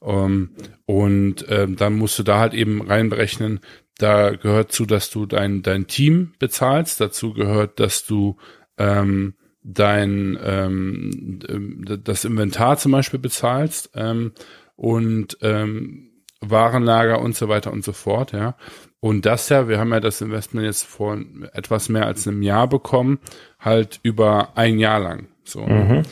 [0.00, 0.50] Ähm,
[0.86, 3.60] und ähm, dann musst du da halt eben reinberechnen,
[3.98, 8.36] da gehört zu, dass du dein, dein Team bezahlst, dazu gehört, dass du
[8.76, 13.90] ähm, dein ähm, das Inventar zum Beispiel bezahlst.
[13.94, 14.32] Ähm,
[14.76, 16.10] und ähm,
[16.50, 18.56] Warenlager und so weiter und so fort, ja.
[19.00, 21.18] Und das ja, wir haben ja das Investment jetzt vor
[21.52, 23.18] etwas mehr als einem Jahr bekommen,
[23.58, 25.28] halt über ein Jahr lang.
[25.44, 25.60] So.
[25.60, 26.02] Mhm.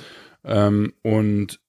[0.44, 1.60] Ähm, und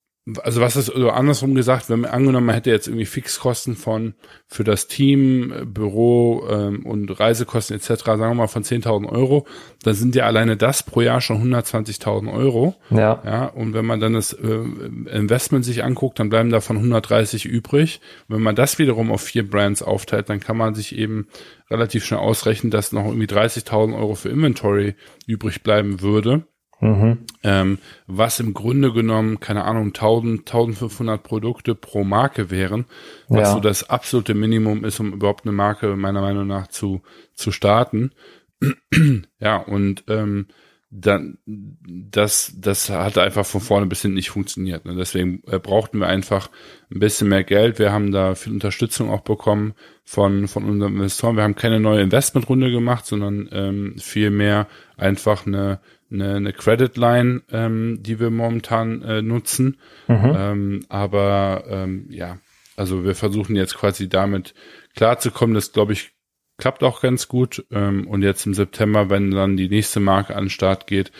[0.42, 4.14] also was ist also andersrum gesagt, wenn man angenommen, man hätte jetzt irgendwie Fixkosten von
[4.48, 9.46] für das Team, Büro ähm, und Reisekosten etc., sagen wir mal von 10.000 Euro,
[9.84, 12.76] dann sind ja alleine das pro Jahr schon 120.000 Euro.
[12.90, 13.22] Ja.
[13.26, 13.46] ja.
[13.48, 14.64] Und wenn man dann das äh,
[15.12, 18.00] Investment sich anguckt, dann bleiben davon 130 übrig.
[18.30, 21.28] wenn man das wiederum auf vier Brands aufteilt, dann kann man sich eben
[21.70, 24.96] relativ schnell ausrechnen, dass noch irgendwie 30.000 Euro für Inventory
[25.28, 26.44] übrig bleiben würde.
[26.84, 27.20] Mhm.
[27.44, 32.86] Ähm, was im Grunde genommen, keine Ahnung, 1000, 1500 Produkte pro Marke wären,
[33.30, 33.54] was ja.
[33.54, 37.02] so das absolute Minimum ist, um überhaupt eine Marke meiner Meinung nach zu,
[37.36, 38.12] zu starten.
[39.40, 40.48] ja, und ähm,
[40.96, 44.86] dann das das hat einfach von vorne bis hinten nicht funktioniert.
[44.86, 44.94] Ne?
[44.96, 46.50] Deswegen äh, brauchten wir einfach
[46.94, 47.80] ein bisschen mehr Geld.
[47.80, 51.36] Wir haben da viel Unterstützung auch bekommen von von unseren Investoren.
[51.36, 55.80] Wir haben keine neue Investmentrunde gemacht, sondern ähm, viel mehr einfach eine
[56.14, 59.78] eine, eine Credit Line, ähm, die wir momentan äh, nutzen.
[60.08, 60.34] Mhm.
[60.36, 62.38] Ähm, aber ähm, ja,
[62.76, 64.54] also wir versuchen jetzt quasi damit
[64.96, 65.56] klarzukommen.
[65.56, 66.14] Das glaube ich
[66.58, 67.66] klappt auch ganz gut.
[67.72, 71.12] Ähm, und jetzt im September, wenn dann die nächste Marke an den Start geht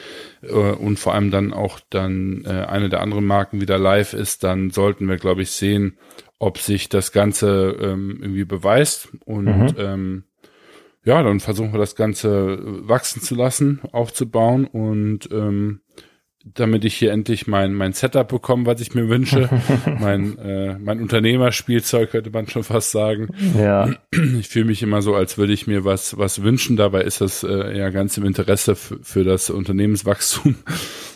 [0.42, 4.44] äh, und vor allem dann auch dann äh, eine der anderen Marken wieder live ist,
[4.44, 5.98] dann sollten wir, glaube ich, sehen,
[6.40, 9.76] ob sich das Ganze ähm, irgendwie beweist und mhm.
[9.78, 10.24] ähm,
[11.04, 15.82] ja, dann versuchen wir das Ganze wachsen zu lassen, aufzubauen und ähm,
[16.46, 19.50] damit ich hier endlich mein, mein Setup bekomme, was ich mir wünsche.
[20.00, 23.30] mein, äh, mein Unternehmerspielzeug könnte man schon fast sagen.
[23.58, 23.90] Ja.
[24.12, 26.76] Ich fühle mich immer so, als würde ich mir was, was wünschen.
[26.76, 30.56] Dabei ist das äh, ja ganz im Interesse für das Unternehmenswachstum.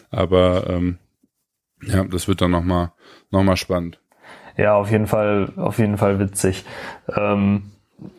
[0.10, 0.98] Aber ähm,
[1.84, 2.94] ja, das wird dann nochmal
[3.30, 4.00] noch mal spannend.
[4.56, 6.64] Ja, auf jeden Fall, auf jeden Fall witzig.
[7.16, 7.72] Ähm,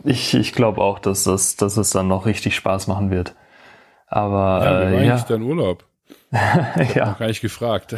[0.04, 3.34] ich, ich glaube auch, dass, das, dass es dann noch richtig Spaß machen wird.
[4.06, 5.24] Aber ja, wie war äh, ja.
[5.28, 5.84] dein Urlaub?
[6.80, 7.06] Ich ja.
[7.06, 7.96] Noch gar nicht gefragt.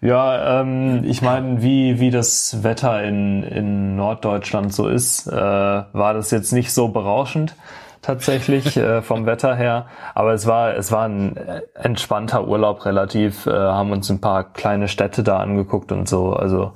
[0.00, 6.14] Ja, ähm, ich meine, wie, wie das Wetter in, in Norddeutschland so ist, äh, war
[6.14, 7.56] das jetzt nicht so berauschend
[8.02, 9.86] tatsächlich äh, vom Wetter her.
[10.14, 11.36] Aber es war, es war ein
[11.74, 16.32] entspannter Urlaub relativ, äh, haben uns ein paar kleine Städte da angeguckt und so.
[16.32, 16.72] Also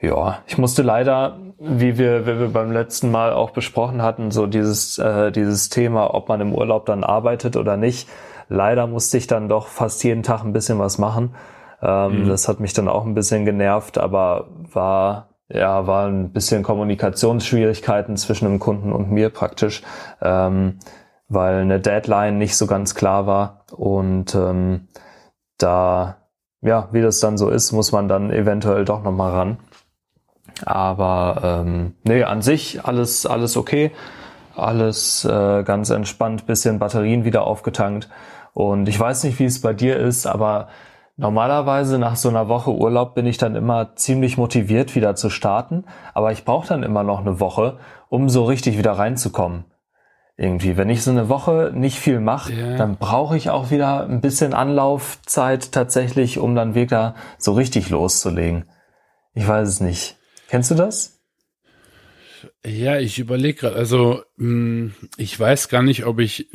[0.00, 4.46] ja, ich musste leider, wie wir, wie wir beim letzten Mal auch besprochen hatten, so
[4.46, 8.08] dieses, äh, dieses Thema, ob man im Urlaub dann arbeitet oder nicht.
[8.48, 11.34] Leider musste ich dann doch fast jeden Tag ein bisschen was machen.
[11.80, 12.28] Ähm, mhm.
[12.28, 18.16] Das hat mich dann auch ein bisschen genervt, aber war, ja, war ein bisschen Kommunikationsschwierigkeiten
[18.16, 19.82] zwischen dem Kunden und mir praktisch,
[20.20, 20.80] ähm,
[21.28, 24.88] weil eine Deadline nicht so ganz klar war und ähm,
[25.58, 26.16] da,
[26.60, 29.58] ja, wie das dann so ist, muss man dann eventuell doch nochmal ran.
[30.66, 33.92] Aber ähm, nee, an sich alles, alles okay.
[34.54, 38.08] Alles äh, ganz entspannt, bisschen Batterien wieder aufgetankt.
[38.52, 40.68] Und ich weiß nicht, wie es bei dir ist, aber
[41.16, 45.84] normalerweise nach so einer Woche Urlaub bin ich dann immer ziemlich motiviert, wieder zu starten.
[46.12, 49.64] Aber ich brauche dann immer noch eine Woche, um so richtig wieder reinzukommen.
[50.36, 52.76] Irgendwie, wenn ich so eine Woche nicht viel mache, yeah.
[52.76, 58.64] dann brauche ich auch wieder ein bisschen Anlaufzeit tatsächlich, um dann wieder so richtig loszulegen.
[59.34, 60.18] Ich weiß es nicht.
[60.52, 61.18] Kennst du das?
[62.62, 66.50] Ja, ich überlege gerade, also hm, ich weiß gar nicht, ob ich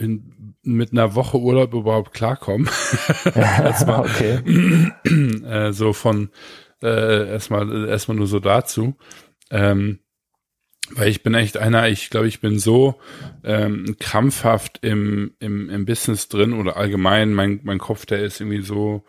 [0.61, 2.69] mit einer Woche Urlaub überhaupt klarkomme.
[3.33, 4.93] erstmal, okay.
[5.43, 6.29] äh, so von
[6.83, 8.95] äh, erstmal erstmal nur so dazu.
[9.49, 9.97] Ähm,
[10.91, 12.99] weil ich bin echt einer, ich glaube, ich bin so
[13.43, 18.61] ähm, krampfhaft im, im, im Business drin oder allgemein, mein, mein Kopf, der ist irgendwie
[18.61, 19.03] so,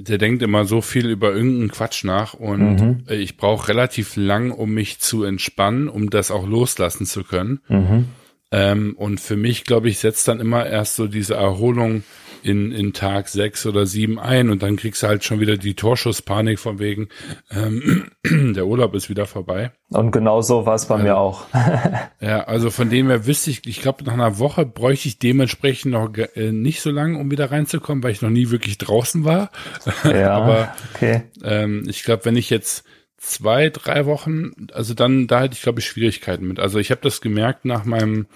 [0.00, 3.04] der denkt immer so viel über irgendeinen Quatsch nach und mhm.
[3.08, 7.60] ich brauche relativ lang, um mich zu entspannen, um das auch loslassen zu können.
[7.68, 8.06] Mhm.
[8.52, 12.02] Ähm, und für mich, glaube ich, setzt dann immer erst so diese Erholung
[12.42, 15.74] in, in Tag sechs oder sieben ein und dann kriegst du halt schon wieder die
[15.74, 17.08] Torschusspanik von wegen,
[17.50, 18.10] ähm,
[18.54, 19.72] der Urlaub ist wieder vorbei.
[19.90, 21.46] Und genau so war es bei ähm, mir auch.
[22.20, 25.92] ja, also von dem her wüsste ich, ich glaube, nach einer Woche bräuchte ich dementsprechend
[25.92, 29.50] noch äh, nicht so lange, um wieder reinzukommen, weil ich noch nie wirklich draußen war.
[30.04, 31.22] Ja, Aber okay.
[31.44, 32.84] ähm, ich glaube, wenn ich jetzt
[33.16, 36.58] zwei, drei Wochen, also dann, da hätte ich, glaube ich, Schwierigkeiten mit.
[36.58, 38.26] Also ich habe das gemerkt nach meinem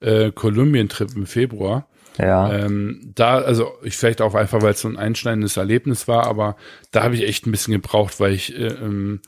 [0.00, 1.88] äh, Kolumbien-Trip im Februar.
[2.18, 2.52] Ja.
[2.52, 6.56] Ähm, da, also ich vielleicht auch einfach, weil es so ein einschneidendes Erlebnis war, aber
[6.92, 9.20] da habe ich echt ein bisschen gebraucht, weil ich äh, ähm,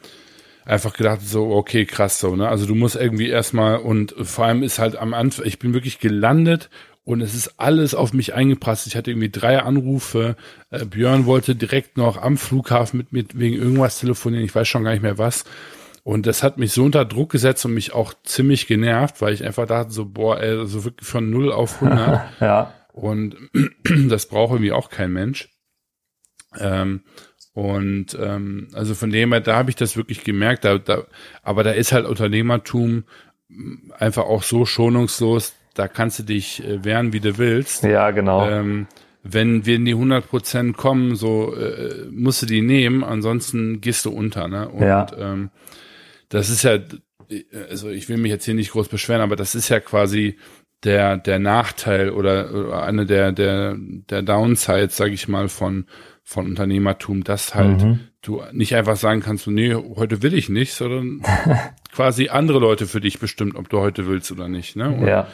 [0.65, 2.49] einfach gedacht so, okay, krass so, ne?
[2.49, 5.99] Also du musst irgendwie erstmal und vor allem ist halt am Anfang, ich bin wirklich
[5.99, 6.71] gelandet
[7.05, 8.89] und es ist alles auf mich eingeprasst.
[8.89, 10.37] Ich hatte irgendwie drei Anrufe.
[10.71, 14.45] Äh, Björn wollte direkt noch am Flughafen mit mir wegen irgendwas telefonieren.
[14.45, 15.45] Ich weiß schon gar nicht mehr was.
[16.07, 19.43] Und das hat mich so unter Druck gesetzt und mich auch ziemlich genervt, weil ich
[19.43, 22.21] einfach dachte so, boah, ey, so wirklich von 0 auf 100.
[22.41, 22.73] ja.
[22.93, 23.35] Und
[24.09, 25.49] das braucht irgendwie auch kein Mensch.
[26.61, 27.01] Ähm,
[27.55, 30.65] und ähm, also von dem her, da habe ich das wirklich gemerkt.
[30.65, 31.03] Da, da,
[31.43, 33.03] aber da ist halt Unternehmertum
[33.99, 37.83] einfach auch so schonungslos, da kannst du dich äh, wehren, wie du willst.
[37.83, 38.49] Ja, genau.
[38.49, 38.87] Ähm,
[39.25, 44.05] wenn wir in die 100 Prozent kommen, so äh, musst du die nehmen, ansonsten gehst
[44.05, 44.47] du unter.
[44.47, 44.69] Ne?
[44.69, 45.07] Und ja.
[45.19, 45.51] ähm,
[46.29, 46.79] das ist ja,
[47.71, 50.39] also ich will mich jetzt hier nicht groß beschweren, aber das ist ja quasi
[50.85, 55.87] der der Nachteil oder, oder eine der der der Downsides, sage ich mal, von
[56.23, 58.01] von Unternehmertum, dass halt mhm.
[58.21, 61.23] du nicht einfach sagen kannst, nee, heute will ich nicht, sondern
[61.93, 64.75] quasi andere Leute für dich bestimmt, ob du heute willst oder nicht.
[64.75, 64.91] Ne?
[64.91, 65.29] Und, ja.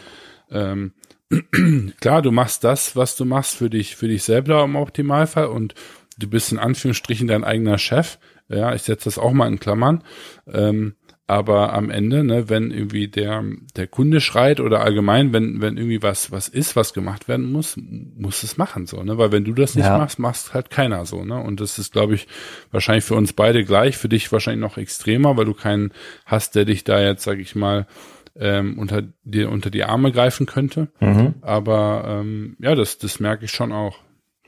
[0.51, 0.93] Ähm,
[2.01, 5.75] klar, du machst das, was du machst für dich, für dich selber im Optimalfall und
[6.19, 8.19] du bist in Anführungsstrichen dein eigener Chef.
[8.57, 10.03] Ja, ich setze das auch mal in Klammern.
[10.47, 10.95] Ähm,
[11.33, 13.43] aber am Ende, ne, wenn irgendwie der,
[13.77, 17.79] der Kunde schreit oder allgemein, wenn, wenn irgendwie was, was ist, was gemacht werden muss,
[17.79, 19.97] muss es machen, so, ne, weil wenn du das nicht ja.
[19.97, 22.27] machst, machst halt keiner so, ne, und das ist, glaube ich,
[22.71, 25.93] wahrscheinlich für uns beide gleich, für dich wahrscheinlich noch extremer, weil du keinen
[26.27, 27.87] hast, der dich da jetzt, sag ich mal,
[28.35, 30.89] ähm, unter dir unter die Arme greifen könnte.
[31.01, 31.35] Mhm.
[31.41, 33.99] Aber ähm, ja, das, das merke ich schon auch.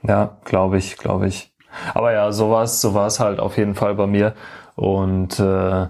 [0.03, 1.54] Ja, glaube ich, glaube ich.
[1.95, 4.35] Aber ja, so war es, so war es halt auf jeden Fall bei mir.
[4.77, 5.89] Und äh,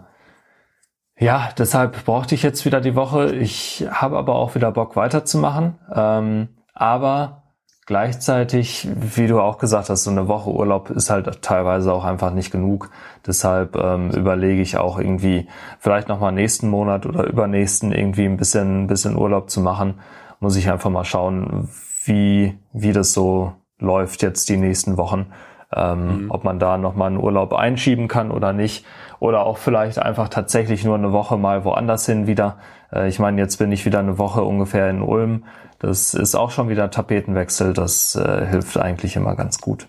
[1.18, 3.35] ja, deshalb brauchte ich jetzt wieder die Woche.
[3.35, 5.79] Ich habe aber auch wieder Bock weiterzumachen.
[5.94, 7.44] Ähm, aber
[7.87, 12.33] Gleichzeitig, wie du auch gesagt hast, so eine Woche Urlaub ist halt teilweise auch einfach
[12.33, 12.88] nicht genug.
[13.27, 15.49] Deshalb ähm, überlege ich auch irgendwie
[15.81, 20.01] vielleicht nochmal nächsten Monat oder übernächsten irgendwie ein bisschen, ein bisschen Urlaub zu machen.
[20.40, 21.68] Muss ich einfach mal schauen,
[22.05, 25.27] wie, wie das so läuft jetzt die nächsten Wochen.
[25.75, 26.31] Ähm, mhm.
[26.31, 28.85] Ob man da nochmal einen Urlaub einschieben kann oder nicht.
[29.21, 32.59] Oder auch vielleicht einfach tatsächlich nur eine Woche mal woanders hin wieder.
[32.93, 35.45] Äh, ich meine, jetzt bin ich wieder eine Woche ungefähr in Ulm.
[35.79, 37.73] Das ist auch schon wieder Tapetenwechsel.
[37.73, 39.89] Das äh, hilft eigentlich immer ganz gut.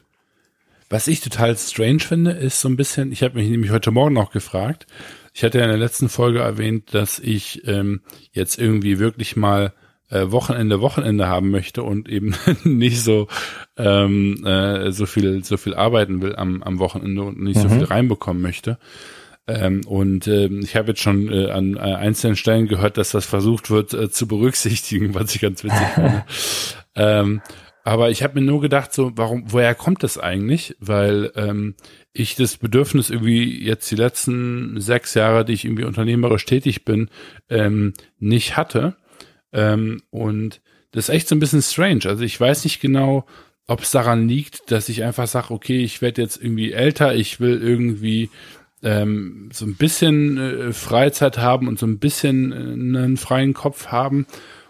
[0.89, 4.13] Was ich total strange finde, ist so ein bisschen, ich habe mich nämlich heute Morgen
[4.13, 4.85] noch gefragt.
[5.33, 9.73] Ich hatte ja in der letzten Folge erwähnt, dass ich ähm, jetzt irgendwie wirklich mal
[10.09, 13.27] äh, Wochenende Wochenende haben möchte und eben nicht so
[13.77, 17.61] ähm, äh, so viel so viel arbeiten will am, am Wochenende und nicht mhm.
[17.61, 18.77] so viel reinbekommen möchte.
[19.47, 23.25] Ähm, und äh, ich habe jetzt schon äh, an äh, einzelnen Stellen gehört, dass das
[23.25, 26.23] versucht wird äh, zu berücksichtigen, was ich ganz witzig finde.
[26.95, 27.41] ähm,
[27.83, 30.75] aber ich habe mir nur gedacht, so, warum, woher kommt das eigentlich?
[30.79, 31.75] Weil ähm,
[32.13, 37.11] ich das Bedürfnis irgendwie jetzt die letzten sechs Jahre, die ich irgendwie unternehmerisch tätig bin,
[37.47, 38.95] ähm, nicht hatte.
[39.55, 42.01] Ähm, und das ist echt so ein bisschen strange.
[42.05, 43.25] Also ich weiß nicht genau,
[43.67, 47.39] ob es daran liegt, dass ich einfach sage, okay, ich werde jetzt irgendwie älter, ich
[47.39, 48.29] will irgendwie
[48.83, 53.87] ähm, so ein bisschen äh, Freizeit haben und so ein bisschen äh, einen freien Kopf
[53.87, 54.27] haben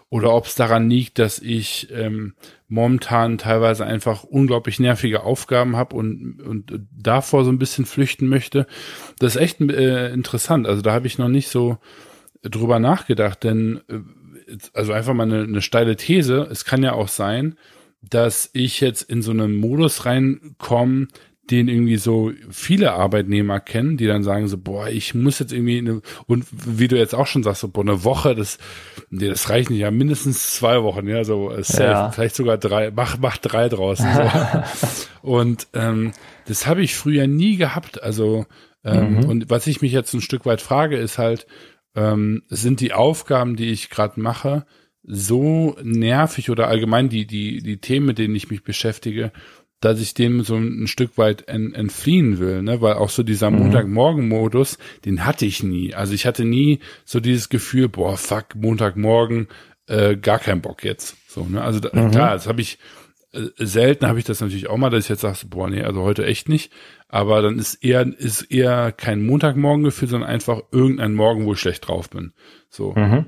[0.08, 2.34] oder ob es daran liegt, dass ich ähm,
[2.68, 8.66] momentan teilweise einfach unglaublich nervige Aufgaben habe und, und davor so ein bisschen flüchten möchte.
[9.18, 10.66] Das ist echt äh, interessant.
[10.66, 11.78] Also da habe ich noch nicht so
[12.42, 13.98] drüber nachgedacht, denn äh,
[14.72, 16.46] also einfach mal eine, eine steile These.
[16.50, 17.56] Es kann ja auch sein,
[18.02, 21.08] dass ich jetzt in so einen Modus reinkomme,
[21.50, 25.78] den irgendwie so viele Arbeitnehmer kennen, die dann sagen so, boah, ich muss jetzt irgendwie
[25.78, 28.58] eine, und wie du jetzt auch schon sagst, so, boah, eine Woche, das,
[29.10, 32.10] nee, das reicht nicht, ja, mindestens zwei Wochen, ja, so, äh, safe, ja.
[32.10, 35.00] vielleicht sogar drei, mach, mach drei draußen, so.
[35.22, 36.12] und, ähm,
[36.46, 38.46] das habe ich früher nie gehabt, also,
[38.84, 39.24] ähm, mhm.
[39.26, 41.46] und was ich mich jetzt ein Stück weit frage, ist halt,
[41.96, 44.66] ähm, sind die Aufgaben, die ich gerade mache,
[45.02, 49.32] so nervig oder allgemein die, die, die Themen, mit denen ich mich beschäftige,
[49.80, 52.80] dass ich dem so ein Stück weit en, entfliehen will, ne?
[52.80, 53.58] Weil auch so dieser mhm.
[53.58, 55.94] Montagmorgen-Modus, den hatte ich nie.
[55.94, 59.48] Also ich hatte nie so dieses Gefühl, boah, fuck, Montagmorgen,
[59.86, 61.16] äh, gar kein Bock jetzt.
[61.28, 61.62] So, ne?
[61.62, 62.10] Also da, mhm.
[62.10, 62.78] klar, das habe ich
[63.32, 66.02] äh, selten habe ich das natürlich auch mal, dass ich jetzt sage, boah, nee, also
[66.02, 66.72] heute echt nicht.
[67.08, 71.86] Aber dann ist eher, ist eher kein Montagmorgengefühl, sondern einfach irgendein Morgen, wo ich schlecht
[71.86, 72.32] drauf bin.
[72.68, 72.94] So.
[72.94, 73.26] Mhm.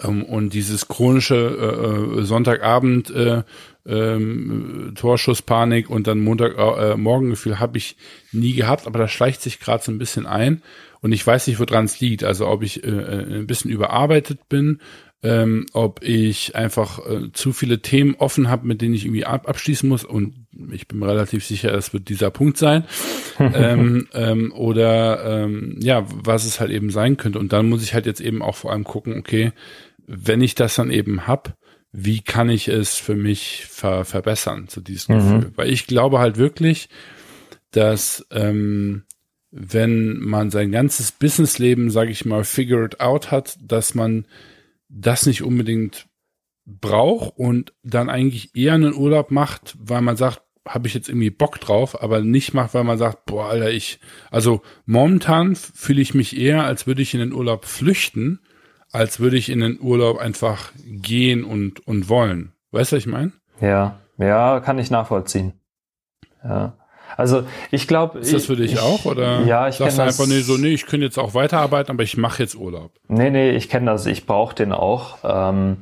[0.00, 3.42] Ähm, und dieses chronische äh, äh, Sonntagabend äh,
[3.86, 7.96] ähm, Torschusspanik und dann Montag äh, Morgengefühl habe ich
[8.32, 10.62] nie gehabt, aber das schleicht sich gerade so ein bisschen ein
[11.00, 12.24] und ich weiß nicht, woran es liegt.
[12.24, 14.80] Also ob ich äh, äh, ein bisschen überarbeitet bin,
[15.22, 19.48] ähm, ob ich einfach äh, zu viele Themen offen habe, mit denen ich irgendwie ab
[19.48, 22.84] abschließen muss und ich bin mir relativ sicher, es wird dieser Punkt sein.
[23.38, 27.38] ähm, ähm, oder ähm, ja, was es halt eben sein könnte.
[27.38, 29.52] Und dann muss ich halt jetzt eben auch vor allem gucken, okay,
[30.06, 31.56] wenn ich das dann eben hab,
[31.92, 35.18] wie kann ich es für mich ver verbessern, zu diesem mhm.
[35.18, 35.52] Gefühl.
[35.56, 36.88] Weil ich glaube halt wirklich,
[37.70, 39.04] dass ähm,
[39.50, 44.26] wenn man sein ganzes Businessleben, sage ich mal, figured out hat, dass man
[44.88, 46.08] das nicht unbedingt
[46.64, 51.30] braucht und dann eigentlich eher einen Urlaub macht, weil man sagt, habe ich jetzt irgendwie
[51.30, 56.12] Bock drauf, aber nicht macht, weil man sagt, boah, Alter, ich, also momentan fühle ich
[56.14, 58.40] mich eher, als würde ich in den Urlaub flüchten,
[58.90, 62.52] als würde ich in den Urlaub einfach gehen und, und wollen.
[62.72, 63.32] Weißt du, was ich meine?
[63.60, 65.52] Ja, ja, kann ich nachvollziehen.
[66.42, 66.76] Ja.
[67.16, 68.18] Also ich glaube.
[68.18, 69.04] Ist das für dich ich, auch?
[69.04, 72.02] Oder ja, ich sagst du einfach, nee, so, nee, ich könnte jetzt auch weiterarbeiten, aber
[72.02, 72.92] ich mache jetzt Urlaub.
[73.08, 75.18] Nee, nee, ich kenne das, ich brauche den auch.
[75.24, 75.78] Ähm,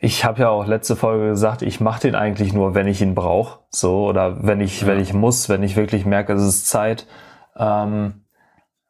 [0.00, 3.14] ich habe ja auch letzte Folge gesagt, ich mache den eigentlich nur, wenn ich ihn
[3.14, 3.60] brauche.
[3.70, 4.86] So, oder wenn ich, ja.
[4.86, 7.06] wenn ich muss, wenn ich wirklich merke, es ist Zeit.
[7.56, 8.24] Ähm,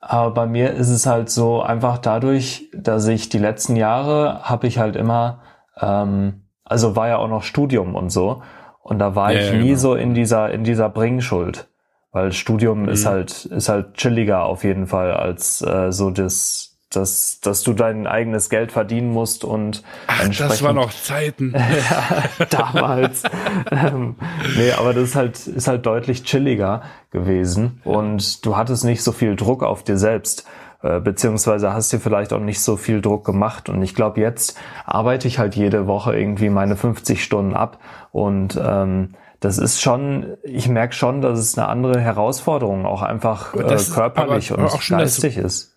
[0.00, 4.66] aber bei mir ist es halt so einfach dadurch, dass ich die letzten Jahre habe
[4.66, 5.40] ich halt immer,
[5.80, 8.42] ähm, also war ja auch noch Studium und so.
[8.88, 9.78] Und da war ja, ich nie genau.
[9.78, 11.68] so in dieser, in dieser Bringschuld.
[12.10, 12.88] Weil Studium mhm.
[12.88, 17.74] ist halt, ist halt chilliger auf jeden Fall als äh, so das, dass, dass du
[17.74, 21.54] dein eigenes Geld verdienen musst und Ach, entsprechend, das war noch Zeiten.
[21.90, 23.24] ja, damals.
[23.70, 24.16] ähm,
[24.56, 29.12] nee, aber das ist halt, ist halt deutlich chilliger gewesen und du hattest nicht so
[29.12, 30.46] viel Druck auf dir selbst,
[30.82, 33.68] äh, beziehungsweise hast dir vielleicht auch nicht so viel Druck gemacht.
[33.68, 37.78] Und ich glaube, jetzt arbeite ich halt jede Woche irgendwie meine 50 Stunden ab.
[38.12, 43.54] Und ähm, das ist schon, ich merke schon, dass es eine andere Herausforderung auch einfach
[43.54, 45.76] äh, körperlich aber, aber und geistig ist.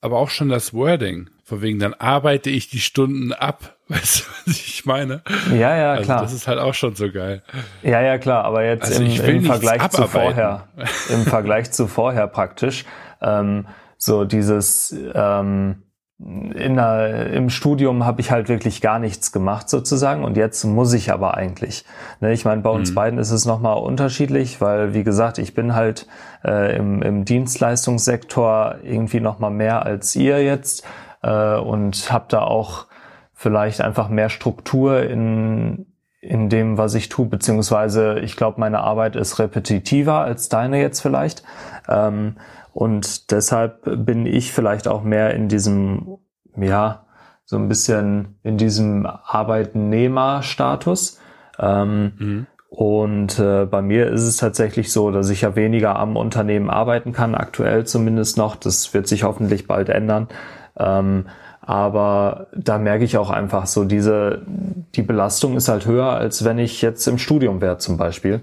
[0.00, 1.28] Aber auch schon das Wording.
[1.48, 3.76] Von wegen, dann arbeite ich die Stunden ab.
[3.88, 5.22] Weißt du, was ich meine?
[5.52, 6.22] Ja, ja, also klar.
[6.22, 7.44] Das ist halt auch schon so geil.
[7.84, 8.44] Ja, ja, klar.
[8.44, 10.66] Aber jetzt also im, im Vergleich zu vorher,
[11.08, 12.84] im Vergleich zu vorher praktisch,
[13.22, 15.84] ähm, so dieses, ähm,
[16.18, 20.92] in der, im Studium habe ich halt wirklich gar nichts gemacht sozusagen und jetzt muss
[20.94, 21.84] ich aber eigentlich.
[22.20, 22.94] Ne, ich meine, bei uns mhm.
[22.96, 26.08] beiden ist es nochmal unterschiedlich, weil wie gesagt, ich bin halt
[26.44, 30.84] äh, im, im Dienstleistungssektor irgendwie nochmal mehr als ihr jetzt
[31.26, 32.86] äh, und habe da auch
[33.34, 35.86] vielleicht einfach mehr Struktur in,
[36.20, 41.00] in dem, was ich tue, beziehungsweise ich glaube, meine Arbeit ist repetitiver als deine jetzt
[41.00, 41.42] vielleicht.
[41.88, 42.36] Ähm,
[42.72, 46.18] und deshalb bin ich vielleicht auch mehr in diesem,
[46.56, 47.02] ja,
[47.44, 51.20] so ein bisschen in diesem Arbeitnehmerstatus.
[51.58, 52.46] Ähm, mhm.
[52.68, 57.12] Und äh, bei mir ist es tatsächlich so, dass ich ja weniger am Unternehmen arbeiten
[57.12, 58.56] kann, aktuell zumindest noch.
[58.56, 60.28] Das wird sich hoffentlich bald ändern.
[60.78, 61.26] Ähm,
[61.60, 64.42] aber da merke ich auch einfach so, diese,
[64.94, 68.42] die Belastung ist halt höher, als wenn ich jetzt im Studium wäre zum Beispiel.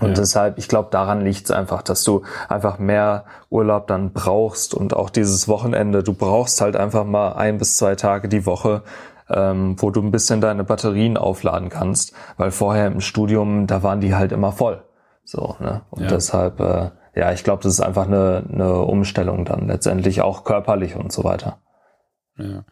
[0.00, 0.14] Und ja.
[0.14, 4.94] deshalb, ich glaube, daran liegt es einfach, dass du einfach mehr Urlaub dann brauchst und
[4.94, 8.82] auch dieses Wochenende, du brauchst halt einfach mal ein bis zwei Tage die Woche,
[9.30, 14.00] ähm, wo du ein bisschen deine Batterien aufladen kannst, weil vorher im Studium, da waren
[14.00, 14.82] die halt immer voll.
[15.24, 15.80] So, ne?
[15.90, 16.08] Und ja.
[16.08, 20.94] deshalb, äh, ja, ich glaube, das ist einfach eine, eine Umstellung dann letztendlich auch körperlich
[20.94, 21.58] und so weiter.
[22.38, 22.64] Ja.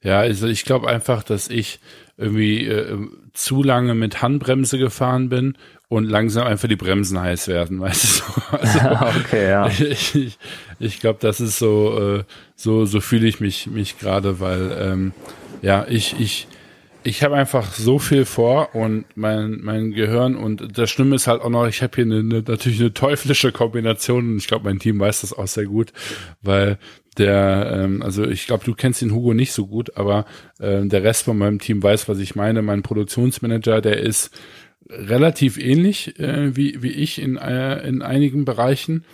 [0.00, 1.80] Ja, also ich glaube einfach, dass ich
[2.16, 2.96] irgendwie äh,
[3.32, 5.58] zu lange mit Handbremse gefahren bin
[5.88, 8.40] und langsam einfach die Bremsen heiß werden, weißt du?
[8.40, 8.56] So.
[8.56, 9.66] Also, okay, ja.
[9.78, 10.38] Ich, ich,
[10.78, 15.12] ich glaube, das ist so, äh, so, so fühle ich mich, mich gerade, weil, ähm,
[15.62, 16.46] ja, ich, ich,
[17.04, 21.42] ich habe einfach so viel vor und mein, mein Gehirn und das Schlimme ist halt
[21.42, 24.78] auch noch, ich habe hier eine, eine, natürlich eine teuflische Kombination und ich glaube, mein
[24.78, 25.92] Team weiß das auch sehr gut,
[26.42, 26.78] weil
[27.16, 30.24] der, ähm, also ich glaube, du kennst den Hugo nicht so gut, aber
[30.58, 32.62] äh, der Rest von meinem Team weiß, was ich meine.
[32.62, 34.30] Mein Produktionsmanager, der ist
[34.88, 39.04] relativ ähnlich äh, wie, wie ich in, äh, in einigen Bereichen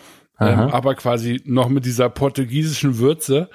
[0.40, 3.48] ähm, aber quasi noch mit dieser portugiesischen Würze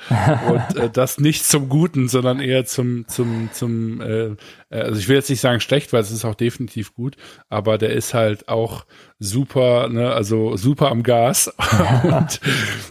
[0.49, 4.35] und äh, das nicht zum Guten, sondern eher zum zum zum äh, äh,
[4.69, 7.17] also ich will jetzt nicht sagen schlecht, weil es ist auch definitiv gut,
[7.49, 8.85] aber der ist halt auch
[9.19, 11.53] super, ne, also super am Gas
[12.03, 12.39] und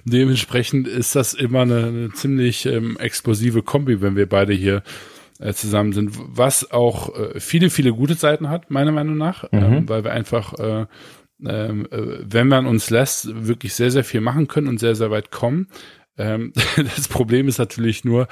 [0.05, 4.82] dementsprechend ist das immer eine, eine ziemlich ähm, explosive Kombi, wenn wir beide hier
[5.39, 9.59] äh, zusammen sind, was auch äh, viele, viele gute Seiten hat, meiner Meinung nach, mhm.
[9.59, 10.86] ähm, weil wir einfach äh,
[11.47, 15.11] ähm, äh, wenn man uns lässt, wirklich sehr, sehr viel machen können und sehr, sehr
[15.11, 15.68] weit kommen.
[16.18, 18.26] Ähm, das Problem ist natürlich nur,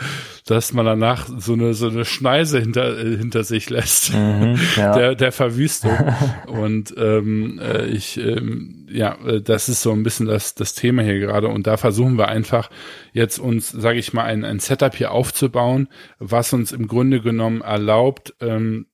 [0.44, 4.92] dass man danach so eine so eine Schneise hinter äh, hinter sich lässt, mhm, ja.
[4.92, 5.96] der der Verwüstung.
[6.48, 11.02] und ähm, äh, ich ähm, ja, äh, das ist so ein bisschen das das Thema
[11.02, 11.48] hier gerade.
[11.48, 12.70] Und da versuchen wir einfach
[13.12, 15.88] jetzt uns, sage ich mal, ein ein Setup hier aufzubauen,
[16.18, 18.34] was uns im Grunde genommen erlaubt.
[18.40, 18.86] Ähm,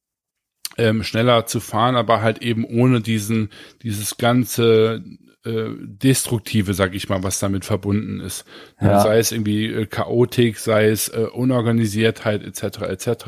[0.76, 3.50] ähm, schneller zu fahren, aber halt eben ohne diesen,
[3.82, 5.02] dieses ganze
[5.44, 8.44] äh, Destruktive, sag ich mal, was damit verbunden ist.
[8.80, 9.00] Ja.
[9.00, 12.82] Sei es irgendwie äh, Chaotik, sei es äh, Unorganisiertheit etc.
[12.82, 13.24] etc.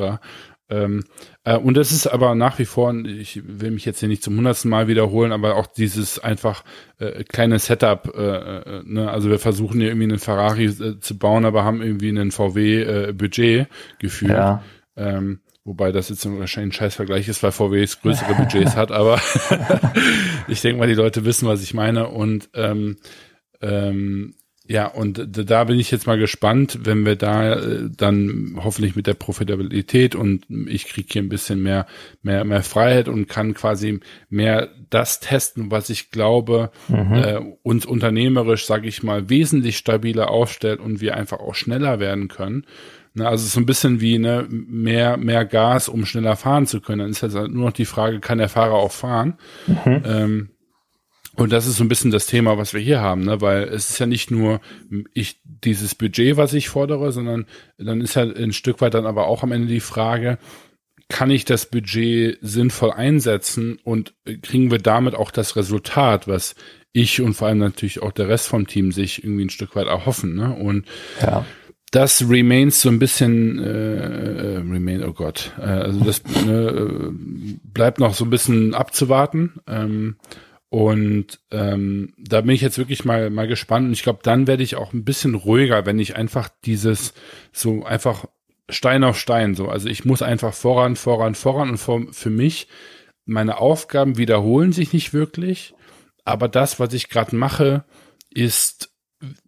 [0.70, 1.04] Ähm,
[1.44, 4.36] äh, und das ist aber nach wie vor, ich will mich jetzt hier nicht zum
[4.36, 6.64] hundertsten Mal wiederholen, aber auch dieses einfach
[6.98, 9.10] äh, kleine Setup, äh, äh, ne?
[9.10, 13.60] also wir versuchen hier irgendwie einen Ferrari äh, zu bauen, aber haben irgendwie einen VW-Budget
[13.60, 13.66] äh,
[13.98, 14.32] gefühlt.
[14.32, 14.62] Ja.
[14.96, 19.18] Ähm, Wobei das jetzt wahrscheinlich ein Scheißvergleich ist, weil VW größere Budgets hat, aber
[20.48, 22.08] ich denke mal, die Leute wissen, was ich meine.
[22.08, 22.96] Und ähm,
[23.62, 24.34] ähm,
[24.66, 29.06] ja, und da bin ich jetzt mal gespannt, wenn wir da äh, dann hoffentlich mit
[29.06, 31.86] der Profitabilität und ich kriege hier ein bisschen mehr,
[32.22, 34.00] mehr, mehr Freiheit und kann quasi
[34.30, 37.12] mehr das testen, was ich glaube, mhm.
[37.12, 42.28] äh, uns unternehmerisch, sage ich mal, wesentlich stabiler aufstellt und wir einfach auch schneller werden
[42.28, 42.64] können.
[43.16, 46.98] Ne, also so ein bisschen wie ne, mehr, mehr Gas, um schneller fahren zu können.
[46.98, 49.38] Dann ist jetzt halt nur noch die Frage, kann der Fahrer auch fahren?
[49.68, 50.02] Mhm.
[50.04, 50.48] Ähm,
[51.36, 53.40] und das ist so ein bisschen das Thema, was wir hier haben, ne?
[53.40, 54.60] weil es ist ja nicht nur
[55.14, 57.46] ich dieses Budget, was ich fordere, sondern
[57.78, 60.38] dann ist ja ein Stück weit dann aber auch am Ende die Frage,
[61.08, 66.54] kann ich das Budget sinnvoll einsetzen und kriegen wir damit auch das Resultat, was
[66.92, 69.88] ich und vor allem natürlich auch der Rest vom Team sich irgendwie ein Stück weit
[69.88, 70.34] erhoffen.
[70.34, 70.54] Ne?
[70.54, 70.86] Und
[71.20, 71.44] ja
[71.94, 77.10] das remains so ein bisschen äh, äh, remain, oh Gott, äh, also das ne, äh,
[77.62, 79.60] bleibt noch so ein bisschen abzuwarten.
[79.68, 80.16] Ähm,
[80.70, 83.86] und ähm, da bin ich jetzt wirklich mal mal gespannt.
[83.86, 87.14] Und ich glaube, dann werde ich auch ein bisschen ruhiger, wenn ich einfach dieses
[87.52, 88.24] so einfach
[88.68, 89.68] Stein auf Stein so.
[89.68, 92.66] Also ich muss einfach voran, voran, voran und für, für mich
[93.24, 95.74] meine Aufgaben wiederholen sich nicht wirklich.
[96.24, 97.84] Aber das, was ich gerade mache,
[98.30, 98.93] ist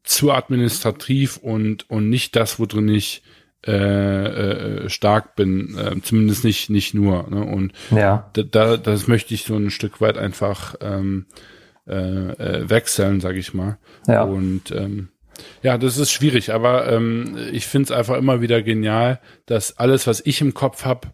[0.02, 3.22] zu administrativ und, und nicht das, worin ich
[3.66, 3.72] äh,
[4.84, 7.28] äh, stark bin, äh, zumindest nicht nicht nur.
[7.28, 7.44] Ne?
[7.44, 8.30] Und ja.
[8.34, 11.26] da, da, das möchte ich so ein Stück weit einfach ähm,
[11.88, 13.78] äh, äh, wechseln, sage ich mal.
[14.06, 14.22] Ja.
[14.22, 15.08] Und ähm,
[15.62, 20.06] ja, das ist schwierig, aber ähm, ich finde es einfach immer wieder genial, dass alles,
[20.06, 21.08] was ich im Kopf habe,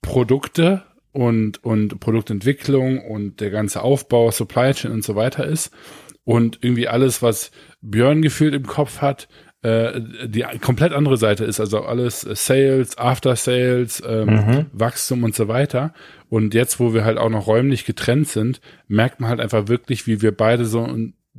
[0.00, 5.70] Produkte und und Produktentwicklung und der ganze Aufbau, Supply Chain und so weiter ist
[6.24, 7.50] und irgendwie alles, was
[7.80, 9.28] Björn gefühlt im Kopf hat,
[9.62, 14.66] äh, die komplett andere Seite ist, also alles Sales, After Sales, ähm, mhm.
[14.72, 15.94] Wachstum und so weiter.
[16.28, 20.06] Und jetzt, wo wir halt auch noch räumlich getrennt sind, merkt man halt einfach wirklich,
[20.06, 20.88] wie wir beide so,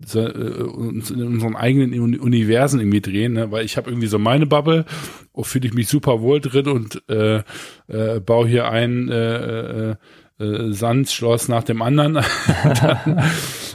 [0.05, 3.51] so äh, uns in unseren eigenen Universen irgendwie drehen, ne?
[3.51, 4.85] weil ich habe irgendwie so meine Bubble,
[5.33, 7.41] wo fühle ich mich super wohl drin und äh,
[7.87, 9.95] äh, baue hier ein äh, äh,
[10.39, 12.13] äh, Sandschloss nach dem anderen.
[12.81, 13.23] dann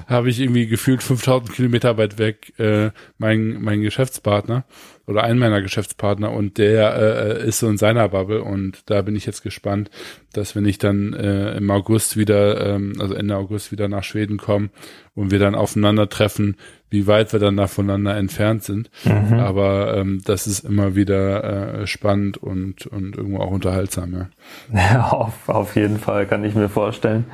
[0.09, 4.65] habe ich irgendwie gefühlt 5000 Kilometer weit weg äh, mein, mein Geschäftspartner
[5.07, 9.17] oder einen meiner Geschäftspartner und der äh, ist so in seiner Bubble und da bin
[9.17, 9.91] ich jetzt gespannt,
[10.33, 14.39] dass wenn ich dann äh, im August wieder, ähm, also Ende August wieder nach Schweden
[14.39, 14.71] komme
[15.15, 16.57] und wir dann aufeinandertreffen,
[16.89, 18.91] wie weit wir dann da voneinander entfernt sind.
[19.05, 19.35] Mhm.
[19.35, 24.29] Aber ähm, das ist immer wieder äh, spannend und, und irgendwo auch unterhaltsam, ja.
[24.73, 27.27] Ja, auf, auf jeden Fall kann ich mir vorstellen.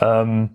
[0.00, 0.50] Ähm,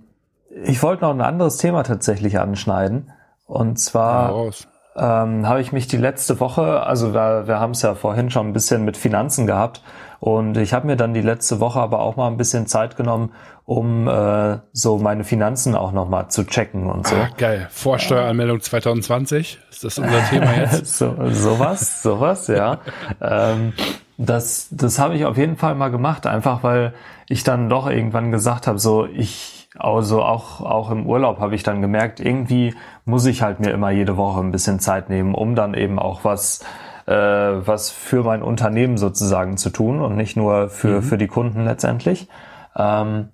[0.66, 3.12] ich wollte noch ein anderes Thema tatsächlich anschneiden.
[3.46, 4.52] Und zwar
[4.98, 8.48] ähm, habe ich mich die letzte Woche, also wir, wir haben es ja vorhin schon
[8.48, 9.82] ein bisschen mit Finanzen gehabt
[10.20, 13.32] und ich habe mir dann die letzte Woche aber auch mal ein bisschen Zeit genommen,
[13.66, 17.16] um äh, so meine Finanzen auch nochmal zu checken und so.
[17.16, 17.68] Ah, geil.
[17.70, 20.98] Vorsteueranmeldung 2020, ist das unser Thema jetzt?
[20.98, 22.80] so, sowas, sowas, ja.
[23.22, 23.74] ähm,
[24.18, 26.94] Das, das habe ich auf jeden Fall mal gemacht, einfach weil
[27.30, 31.64] ich dann doch irgendwann gesagt habe, so ich, also auch, auch im Urlaub habe ich
[31.64, 32.76] dann gemerkt, irgendwie
[33.06, 36.24] muss ich halt mir immer jede Woche ein bisschen Zeit nehmen, um dann eben auch
[36.24, 36.64] was,
[37.06, 41.04] äh, was für mein Unternehmen sozusagen zu tun und nicht nur für, mhm.
[41.04, 42.28] für die Kunden letztendlich.
[42.76, 43.30] Ähm,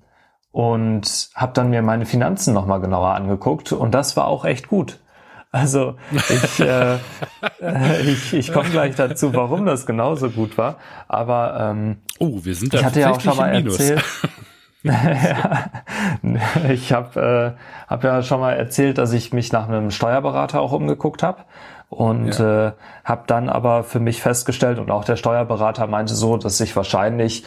[0.51, 4.99] und habe dann mir meine Finanzen nochmal genauer angeguckt und das war auch echt gut.
[5.51, 6.97] Also ich, äh,
[8.01, 10.77] ich, ich komme gleich dazu, warum das genauso gut war.
[11.07, 14.03] Aber ähm, oh, wir sind da ich hatte ja auch schon mal erzählt.
[16.69, 20.73] ich habe äh, hab ja schon mal erzählt, dass ich mich nach einem Steuerberater auch
[20.73, 21.43] umgeguckt habe
[21.89, 22.67] und ja.
[22.67, 22.71] äh,
[23.05, 27.45] habe dann aber für mich festgestellt und auch der Steuerberater meinte so, dass ich wahrscheinlich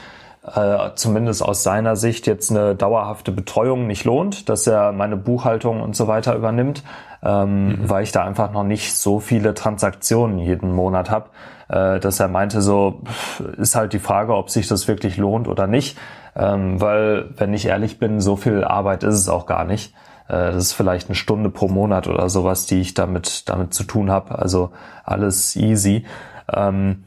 [0.54, 5.82] äh, zumindest aus seiner Sicht jetzt eine dauerhafte Betreuung nicht lohnt, dass er meine Buchhaltung
[5.82, 6.84] und so weiter übernimmt,
[7.22, 7.90] ähm, mhm.
[7.90, 11.30] weil ich da einfach noch nicht so viele Transaktionen jeden Monat habe,
[11.68, 13.02] äh, dass er meinte, so
[13.56, 15.98] ist halt die Frage, ob sich das wirklich lohnt oder nicht,
[16.36, 19.94] ähm, weil wenn ich ehrlich bin, so viel Arbeit ist es auch gar nicht.
[20.28, 23.84] Äh, das ist vielleicht eine Stunde pro Monat oder sowas, die ich damit damit zu
[23.84, 24.38] tun habe.
[24.38, 24.70] Also
[25.04, 26.04] alles easy.
[26.52, 27.04] Ähm,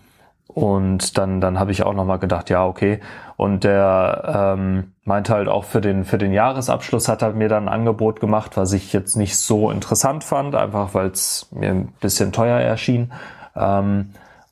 [0.47, 2.99] und dann, dann habe ich auch nochmal gedacht, ja, okay.
[3.37, 7.69] Und der ähm, meinte halt auch für den, für den Jahresabschluss hat er mir dann
[7.69, 11.93] ein Angebot gemacht, was ich jetzt nicht so interessant fand, einfach weil es mir ein
[12.01, 13.13] bisschen teuer erschien.
[13.55, 14.09] Ähm,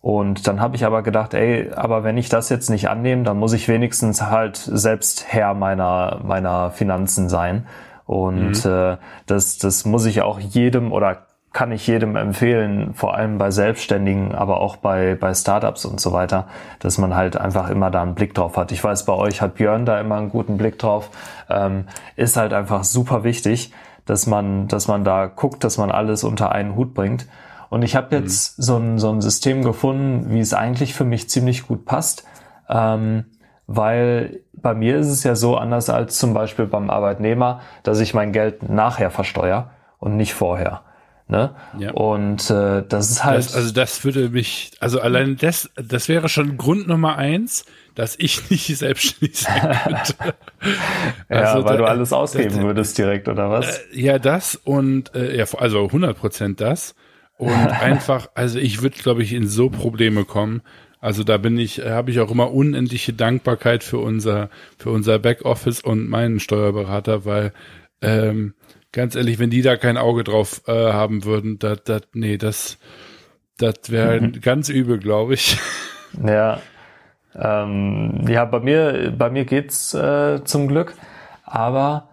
[0.08, 3.38] und dann habe ich aber gedacht, ey, aber wenn ich das jetzt nicht annehme, dann
[3.38, 7.68] muss ich wenigstens halt selbst Herr meiner, meiner Finanzen sein.
[8.05, 8.72] Und mhm.
[8.72, 13.51] äh, das, das muss ich auch jedem oder kann ich jedem empfehlen, vor allem bei
[13.51, 16.47] Selbstständigen, aber auch bei, bei Startups und so weiter,
[16.80, 18.72] dass man halt einfach immer da einen Blick drauf hat.
[18.72, 21.10] Ich weiß, bei euch hat Björn da immer einen guten Blick drauf.
[21.49, 21.84] Ähm,
[22.16, 23.74] ist halt einfach super wichtig,
[24.05, 27.28] dass man, dass man da guckt, dass man alles unter einen Hut bringt.
[27.70, 28.63] Und ich habe jetzt mhm.
[28.63, 32.24] so, ein, so ein System gefunden, wie es eigentlich für mich ziemlich gut passt.
[32.70, 33.26] Ähm,
[33.68, 38.13] weil bei mir ist es ja so anders als zum Beispiel beim Arbeitnehmer, dass ich
[38.13, 40.82] mein Geld nachher versteuere und nicht vorher.
[41.30, 41.53] Ne?
[41.78, 41.91] Ja.
[41.91, 43.39] Und äh, das ist halt.
[43.39, 47.65] Das, also das würde mich, also allein das, das wäre schon Grund Nummer eins,
[47.95, 50.13] dass ich nicht selbstständig sein könnte.
[51.30, 53.68] ja, also weil da, du alles ausgeben das, würdest direkt, oder was?
[53.68, 56.95] Äh, ja, das und äh, ja, also 100 Prozent das.
[57.38, 60.61] Und einfach, also ich würde, glaube ich, in so Probleme kommen.
[60.99, 65.81] Also da bin ich, habe ich auch immer unendliche Dankbarkeit für unser, für unser Backoffice
[65.81, 67.53] und meinen Steuerberater, weil
[68.01, 68.55] ähm,
[68.91, 72.77] ganz ehrlich, wenn die da kein Auge drauf äh, haben würden, das, das, nee, das,
[73.57, 74.41] das wäre mhm.
[74.41, 75.57] ganz übel, glaube ich.
[76.25, 76.61] Ja.
[77.35, 80.95] Ähm, ja, bei mir, bei mir geht's äh, zum Glück.
[81.43, 82.09] Aber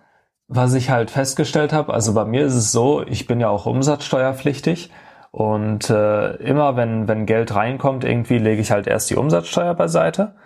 [0.49, 3.67] was ich halt festgestellt habe, also bei mir ist es so, ich bin ja auch
[3.67, 4.91] umsatzsteuerpflichtig
[5.35, 10.37] und äh, immer wenn, wenn Geld reinkommt, irgendwie lege ich halt erst die Umsatzsteuer beiseite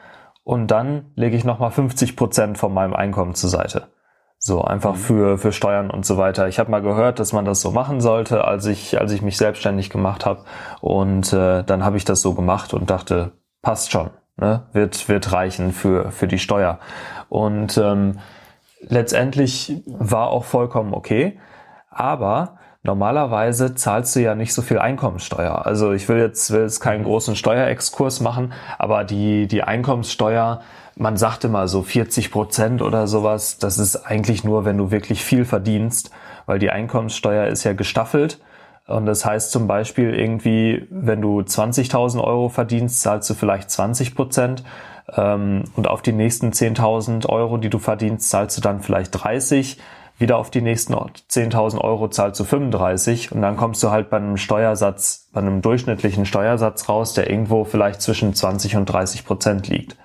[0.44, 3.88] und dann lege ich nochmal 50 Prozent von meinem Einkommen zur Seite.
[4.38, 4.98] So einfach mhm.
[4.98, 6.48] für, für Steuern und so weiter.
[6.48, 9.36] Ich habe mal gehört, dass man das so machen sollte, als ich, als ich mich
[9.36, 10.44] selbstständig gemacht habe.
[10.80, 14.08] Und äh, dann habe ich das so gemacht und dachte, passt schon,
[14.38, 14.68] ne?
[14.72, 16.78] wird, wird reichen für, für die Steuer.
[17.28, 18.20] Und ähm,
[18.80, 21.38] letztendlich war auch vollkommen okay.
[21.90, 22.57] Aber
[22.88, 25.66] normalerweise zahlst du ja nicht so viel Einkommenssteuer.
[25.66, 30.62] Also ich will jetzt, will jetzt keinen großen Steuerexkurs machen, aber die, die Einkommenssteuer
[31.00, 33.58] man sagte mal so 40 Prozent oder sowas.
[33.58, 36.10] Das ist eigentlich nur, wenn du wirklich viel verdienst,
[36.46, 38.40] weil die Einkommenssteuer ist ja gestaffelt.
[38.88, 44.16] Und das heißt zum Beispiel irgendwie, wenn du 20.000 Euro verdienst, zahlst du vielleicht 20
[44.16, 44.64] Prozent.
[45.14, 49.78] Ähm, und auf die nächsten 10.000 Euro, die du verdienst, zahlst du dann vielleicht 30.
[50.18, 53.32] Wieder auf die nächsten 10.000 Euro zahlst du 35.
[53.32, 57.64] Und dann kommst du halt bei einem Steuersatz, bei einem durchschnittlichen Steuersatz raus, der irgendwo
[57.64, 59.96] vielleicht zwischen 20 und 30 Prozent liegt.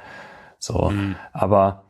[0.59, 1.15] So, mhm.
[1.33, 1.83] aber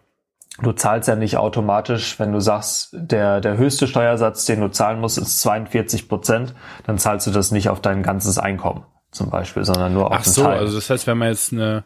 [0.62, 5.00] du zahlst ja nicht automatisch, wenn du sagst, der, der höchste Steuersatz, den du zahlen
[5.00, 6.56] musst, ist 42 Prozent,
[6.86, 10.24] dann zahlst du das nicht auf dein ganzes Einkommen zum Beispiel, sondern nur auf Ach
[10.24, 10.60] so, Teil.
[10.60, 11.84] also das heißt, wenn man jetzt eine,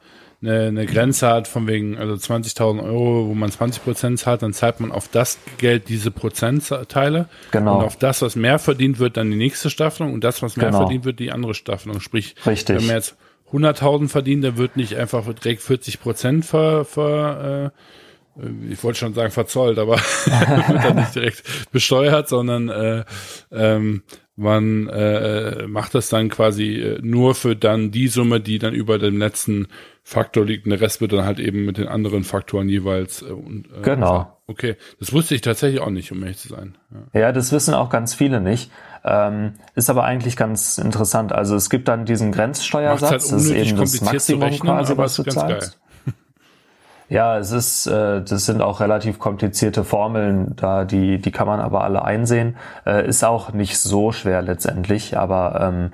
[0.48, 4.54] eine, eine Grenze hat von wegen, also 20.000 Euro, wo man 20 Prozent zahlt, dann
[4.54, 7.28] zahlt man auf das Geld diese Prozentteile.
[7.52, 7.80] Genau.
[7.80, 10.68] Und auf das, was mehr verdient wird, dann die nächste Staffelung und das, was mehr
[10.68, 10.80] genau.
[10.80, 12.00] verdient wird, die andere Staffelung.
[12.00, 12.78] Sprich, Richtig.
[12.78, 13.18] wenn man jetzt
[13.52, 17.80] 100.000 verdienen, der wird nicht einfach direkt 40 Prozent ver, ver äh,
[18.70, 19.96] ich wollte schon sagen verzollt, aber
[20.26, 23.04] wird dann nicht direkt besteuert, sondern äh,
[23.52, 24.04] ähm,
[24.36, 29.00] man äh, macht das dann quasi äh, nur für dann die Summe, die dann über
[29.00, 29.68] dem letzten
[30.10, 33.24] Faktor liegt und der Rest wird dann halt eben mit den anderen Faktoren jeweils.
[33.24, 34.38] Äh, und, äh, genau.
[34.48, 36.78] Okay, das wusste ich tatsächlich auch nicht, um ehrlich zu sein.
[37.12, 38.72] Ja, ja das wissen auch ganz viele nicht.
[39.04, 41.34] Ähm, ist aber eigentlich ganz interessant.
[41.34, 45.16] Also es gibt dann diesen Grenzsteuersatz, halt das ist eben das Maximum rechnen, quasi, was
[45.18, 45.78] du zahlst.
[46.06, 46.14] Geil.
[47.10, 51.62] Ja, es ist, äh, das sind auch relativ komplizierte Formeln, da die, die kann man
[51.62, 52.58] aber alle einsehen.
[52.86, 55.92] Äh, ist auch nicht so schwer letztendlich, aber ähm,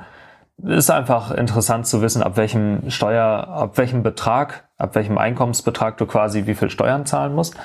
[0.61, 6.05] ist einfach interessant zu wissen, ab welchem Steuer, ab welchem Betrag, ab welchem Einkommensbetrag du
[6.05, 7.55] quasi wie viel Steuern zahlen musst.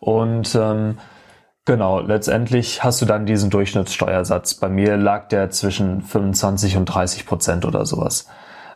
[0.00, 0.98] Und ähm,
[1.64, 4.54] genau, letztendlich hast du dann diesen Durchschnittssteuersatz.
[4.54, 8.28] Bei mir lag der zwischen 25 und 30 Prozent oder sowas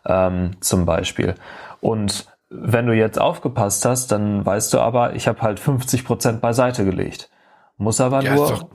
[0.05, 1.35] ähm, zum Beispiel.
[1.81, 6.41] Und wenn du jetzt aufgepasst hast, dann weißt du aber, ich habe halt 50 Prozent
[6.41, 7.31] beiseite gelegt.
[7.79, 8.69] Muss aber ja, nur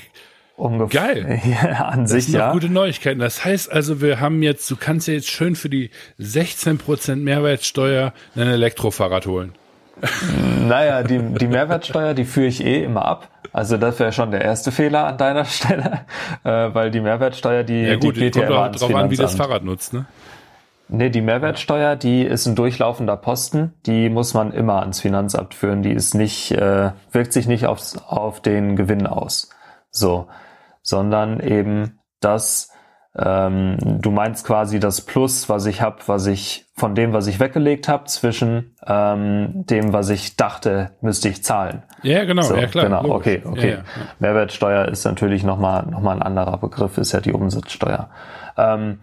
[0.58, 1.14] Ungefähr.
[1.14, 1.42] Geil.
[1.46, 2.52] Ja, an das sich sind ja.
[2.52, 3.20] gute Neuigkeiten.
[3.20, 8.12] Das heißt also, wir haben jetzt, du kannst ja jetzt schön für die 16% Mehrwertsteuer
[8.36, 9.54] ein Elektrofahrrad holen.
[10.68, 13.30] Naja, die, die Mehrwertsteuer, die führe ich eh immer ab.
[13.54, 16.02] Also das wäre schon der erste Fehler an deiner Stelle,
[16.44, 19.16] äh, weil die Mehrwertsteuer, die, ja gut, die geht ja immer ans drauf an, wie
[19.16, 20.06] das Fahrrad nutzt, ne?
[20.90, 25.84] Nee, die Mehrwertsteuer, die ist ein durchlaufender Posten, die muss man immer ans Finanzamt führen,
[25.84, 29.50] die ist nicht, äh, wirkt sich nicht aufs, auf den Gewinn aus.
[29.90, 30.28] So
[30.88, 32.72] sondern eben das,
[33.18, 37.42] ähm, du meinst quasi das Plus, was ich habe, was ich von dem, was ich
[37.42, 41.84] weggelegt habe, zwischen ähm, dem, was ich dachte, müsste ich zahlen.
[42.04, 42.86] Ja, genau, so, ja klar.
[42.86, 43.60] Genau, okay, okay.
[43.60, 43.84] Ja, ja, ja.
[44.20, 48.10] Mehrwertsteuer ist natürlich nochmal noch mal ein anderer Begriff, ist ja die Umsatzsteuer.
[48.56, 49.00] Ähm,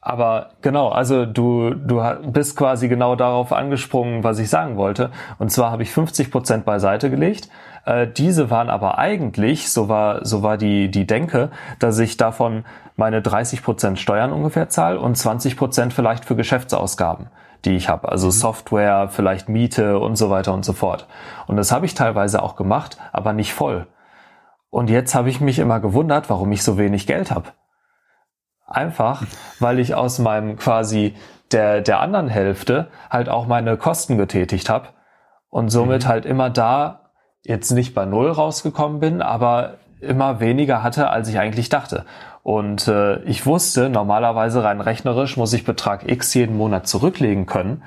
[0.00, 5.10] aber genau, also du, du bist quasi genau darauf angesprungen, was ich sagen wollte.
[5.38, 7.50] Und zwar habe ich 50 Prozent beiseite gelegt.
[7.86, 12.64] Äh, diese waren aber eigentlich, so war, so war die, die Denke, dass ich davon
[12.96, 17.28] meine 30 Prozent Steuern ungefähr zahle und 20 Prozent vielleicht für Geschäftsausgaben
[17.64, 18.32] die ich habe, also mhm.
[18.32, 21.06] Software, vielleicht Miete und so weiter und so fort.
[21.46, 23.86] Und das habe ich teilweise auch gemacht, aber nicht voll.
[24.70, 27.52] Und jetzt habe ich mich immer gewundert, warum ich so wenig Geld habe.
[28.66, 29.24] Einfach,
[29.60, 31.14] weil ich aus meinem quasi
[31.52, 34.88] der, der anderen Hälfte halt auch meine Kosten getätigt habe
[35.48, 36.08] und somit mhm.
[36.08, 37.05] halt immer da
[37.46, 42.04] jetzt nicht bei Null rausgekommen bin, aber immer weniger hatte, als ich eigentlich dachte.
[42.42, 47.82] Und äh, ich wusste, normalerweise rein rechnerisch muss ich Betrag X jeden Monat zurücklegen können,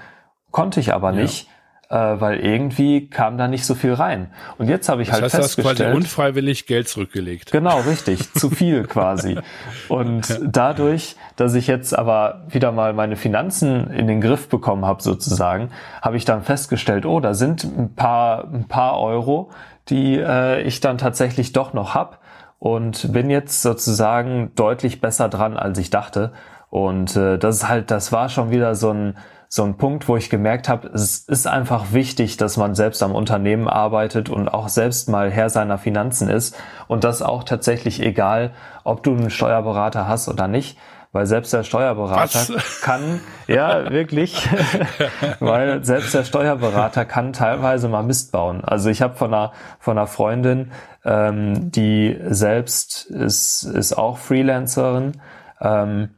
[0.52, 1.48] konnte ich aber nicht.
[1.48, 1.54] Ja
[1.90, 4.32] äh, weil irgendwie kam da nicht so viel rein.
[4.58, 7.52] Und jetzt habe ich das halt heißt, festgestellt, du hast quasi unfreiwillig Geld zurückgelegt.
[7.52, 9.40] Genau, richtig, zu viel quasi.
[9.88, 15.02] Und dadurch, dass ich jetzt aber wieder mal meine Finanzen in den Griff bekommen habe
[15.02, 15.70] sozusagen,
[16.02, 19.50] habe ich dann festgestellt, oh, da sind ein paar ein paar Euro,
[19.88, 22.20] die äh, ich dann tatsächlich doch noch hab
[22.60, 26.34] und bin jetzt sozusagen deutlich besser dran, als ich dachte.
[26.70, 29.18] Und äh, das ist halt, das war schon wieder so ein
[29.52, 33.16] so ein Punkt, wo ich gemerkt habe, es ist einfach wichtig, dass man selbst am
[33.16, 36.56] Unternehmen arbeitet und auch selbst mal Herr seiner Finanzen ist
[36.88, 38.52] und das auch tatsächlich egal,
[38.84, 40.78] ob du einen Steuerberater hast oder nicht.
[41.12, 42.82] Weil selbst der Steuerberater Was?
[42.84, 44.48] kann, ja, wirklich,
[45.40, 48.64] weil selbst der Steuerberater kann teilweise mal Mist bauen.
[48.64, 50.72] Also ich habe von einer, von einer Freundin,
[51.04, 55.20] ähm, die selbst ist, ist auch Freelancerin,
[55.60, 56.10] ähm,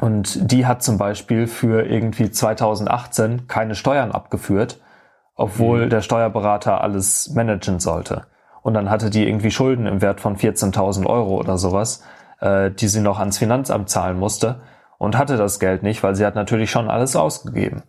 [0.00, 4.80] und die hat zum Beispiel für irgendwie 2018 keine Steuern abgeführt,
[5.34, 5.90] obwohl mhm.
[5.90, 8.26] der Steuerberater alles managen sollte.
[8.62, 12.02] Und dann hatte die irgendwie Schulden im Wert von 14.000 Euro oder sowas,
[12.40, 14.60] äh, die sie noch ans Finanzamt zahlen musste
[14.98, 17.82] und hatte das Geld nicht, weil sie hat natürlich schon alles ausgegeben.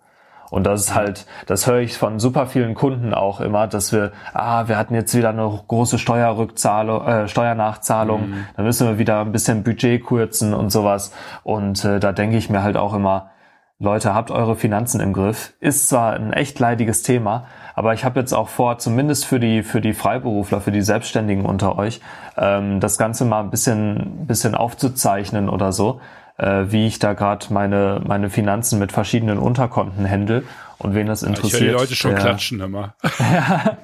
[0.52, 4.12] Und das ist halt, das höre ich von super vielen Kunden auch immer, dass wir,
[4.34, 8.46] ah, wir hatten jetzt wieder eine große Steuerrückzahlung, äh, Steuernachzahlung, mhm.
[8.58, 11.14] da müssen wir wieder ein bisschen Budget kürzen und sowas.
[11.44, 13.32] Und äh, da denke ich mir halt auch immer,
[13.80, 15.54] Leute, habt eure Finanzen im Griff.
[15.60, 19.64] Ist zwar ein echt leidiges Thema, aber ich habe jetzt auch vor, zumindest für die
[19.64, 22.00] für die Freiberufler, für die Selbstständigen unter euch,
[22.38, 26.00] ähm, das Ganze mal ein bisschen bisschen aufzuzeichnen oder so,
[26.42, 30.44] äh, wie ich da gerade meine, meine Finanzen mit verschiedenen Unterkonten händel.
[30.80, 31.62] Und wen das interessiert.
[31.62, 32.96] Ich höre die Leute schon der, klatschen immer.
[33.22, 33.78] ja,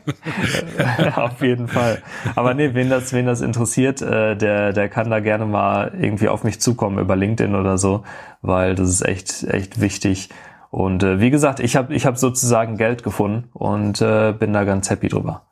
[1.17, 2.01] auf jeden Fall.
[2.35, 6.27] Aber nee, wen das, wen das interessiert, äh, der, der kann da gerne mal irgendwie
[6.27, 8.03] auf mich zukommen über LinkedIn oder so,
[8.41, 10.29] weil das ist echt, echt wichtig.
[10.71, 14.63] Und äh, wie gesagt, ich habe ich hab sozusagen Geld gefunden und äh, bin da
[14.63, 15.46] ganz happy drüber.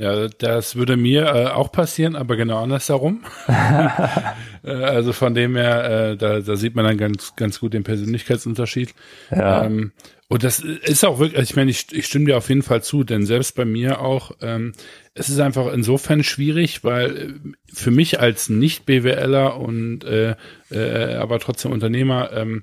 [0.00, 3.22] Ja, das würde mir äh, auch passieren, aber genau andersherum.
[3.48, 7.84] äh, also von dem her, äh, da, da sieht man dann ganz, ganz gut den
[7.84, 8.94] Persönlichkeitsunterschied.
[9.30, 9.66] Ja.
[9.66, 9.92] Ähm,
[10.28, 13.04] und das ist auch wirklich, ich meine, ich, ich stimme dir auf jeden Fall zu,
[13.04, 14.72] denn selbst bei mir auch, ähm,
[15.12, 17.34] es ist einfach insofern schwierig, weil äh,
[17.70, 20.34] für mich als Nicht-BWLer und äh,
[20.70, 22.62] äh, aber trotzdem Unternehmer, ähm,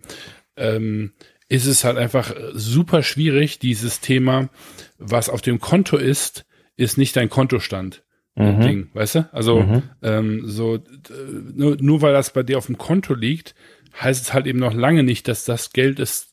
[0.56, 1.12] ähm,
[1.50, 4.50] ist es halt einfach super schwierig, dieses Thema,
[4.98, 6.47] was auf dem Konto ist,
[6.78, 8.04] ist nicht dein Kontostand.
[8.36, 8.62] Mhm.
[8.62, 9.30] Ding, weißt du?
[9.32, 9.84] Also mhm.
[10.04, 10.80] ähm, so
[11.56, 13.56] nur, nur weil das bei dir auf dem Konto liegt,
[14.00, 16.30] heißt es halt eben noch lange nicht, dass das Geld ist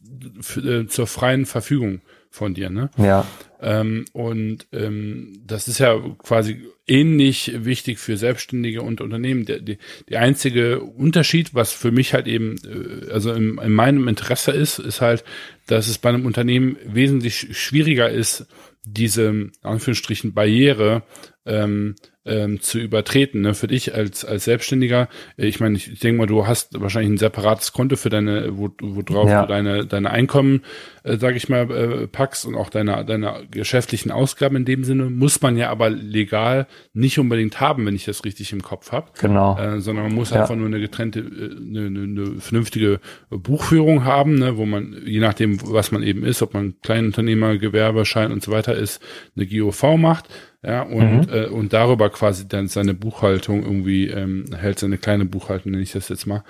[0.56, 2.90] äh, zur freien Verfügung von dir, ne?
[2.98, 3.26] Ja.
[3.62, 9.46] Ähm, und ähm, das ist ja quasi ähnlich wichtig für Selbstständige und Unternehmen.
[9.46, 9.78] Der, die,
[10.08, 14.78] die einzige Unterschied, was für mich halt eben, äh, also in, in meinem Interesse ist,
[14.78, 15.24] ist halt,
[15.66, 18.46] dass es bei einem Unternehmen wesentlich schwieriger ist,
[18.84, 21.02] diese Anführungsstrichen Barriere
[21.46, 23.42] ähm, ähm, zu übertreten.
[23.42, 23.54] Ne?
[23.54, 27.12] Für dich als als Selbstständiger, äh, ich meine, ich, ich denke mal, du hast wahrscheinlich
[27.12, 29.42] ein separates Konto für deine, wo, wo drauf ja.
[29.42, 30.62] du deine deine Einkommen,
[31.04, 35.04] äh, sage ich mal, äh, packst und auch deine deine geschäftlichen Ausgaben in dem Sinne
[35.10, 39.10] muss man ja aber legal nicht unbedingt haben, wenn ich das richtig im Kopf habe.
[39.20, 39.56] Genau.
[39.58, 40.40] Äh, sondern man muss ja.
[40.40, 43.00] einfach nur eine getrennte, äh, eine, eine, eine vernünftige
[43.30, 44.56] Buchführung haben, ne?
[44.56, 48.74] wo man je nachdem, was man eben ist, ob man Kleinunternehmer, Gewerbeschein und so weiter
[48.74, 49.02] ist,
[49.36, 50.28] eine GOV macht
[50.66, 51.34] ja, und, mhm.
[51.34, 55.92] äh, und darüber quasi dann seine Buchhaltung irgendwie ähm, hält, seine kleine Buchhaltung, nenne ich
[55.92, 56.42] das jetzt mal.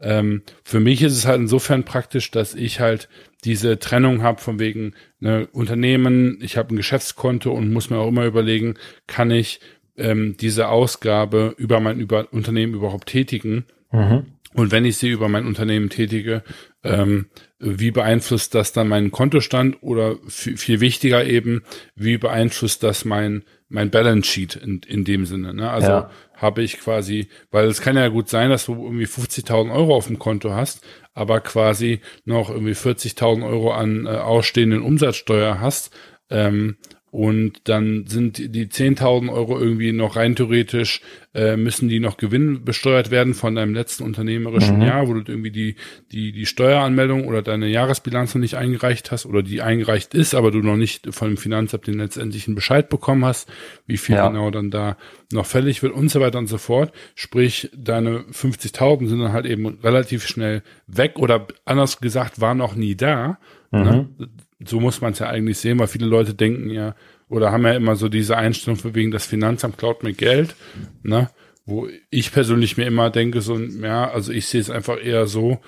[0.00, 3.08] Ähm, für mich ist es halt insofern praktisch, dass ich halt
[3.44, 8.08] diese Trennung habe von wegen ne, Unternehmen, ich habe ein Geschäftskonto und muss mir auch
[8.08, 8.74] immer überlegen,
[9.06, 9.60] kann ich
[9.96, 13.64] ähm, diese Ausgabe über mein über Unternehmen überhaupt tätigen?
[13.92, 14.26] Mhm.
[14.54, 16.42] Und wenn ich sie über mein Unternehmen tätige,
[16.82, 17.26] ähm,
[17.58, 21.62] wie beeinflusst das dann meinen Kontostand oder viel wichtiger eben,
[21.94, 25.52] wie beeinflusst das mein mein Balance Sheet in, in dem Sinne.
[25.52, 25.70] Ne?
[25.70, 26.10] Also ja.
[26.34, 30.06] habe ich quasi, weil es kann ja gut sein, dass du irgendwie 50.000 Euro auf
[30.06, 35.94] dem Konto hast, aber quasi noch irgendwie 40.000 Euro an äh, ausstehenden Umsatzsteuer hast.
[36.30, 36.76] Ähm,
[37.16, 41.00] und dann sind die 10.000 Euro irgendwie noch rein theoretisch,
[41.32, 44.82] äh, müssen die noch gewinnbesteuert werden von deinem letzten unternehmerischen mhm.
[44.82, 45.76] Jahr, wo du irgendwie die,
[46.12, 50.50] die, die Steueranmeldung oder deine Jahresbilanz noch nicht eingereicht hast oder die eingereicht ist, aber
[50.50, 53.48] du noch nicht von dem Finanzamt den letztendlichen Bescheid bekommen hast,
[53.86, 54.28] wie viel ja.
[54.28, 54.98] genau dann da
[55.32, 56.92] noch fällig wird und so weiter und so fort.
[57.14, 62.74] Sprich, deine 50.000 sind dann halt eben relativ schnell weg oder anders gesagt, waren noch
[62.74, 63.38] nie da.
[63.70, 64.06] Ne?
[64.18, 64.24] Mhm.
[64.26, 64.28] Ne?
[64.64, 66.94] So muss man es ja eigentlich sehen, weil viele Leute denken ja,
[67.28, 70.54] oder haben ja immer so diese Einstellung für wegen das Finanzamt klaut mir Geld,
[71.02, 71.30] ne?
[71.68, 75.58] Wo ich persönlich mir immer denke, so, ja, also ich sehe es einfach eher so,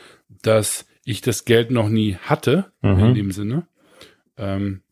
[0.43, 2.99] dass ich das Geld noch nie hatte, mhm.
[3.07, 3.67] in dem Sinne.
[4.37, 4.83] Ähm,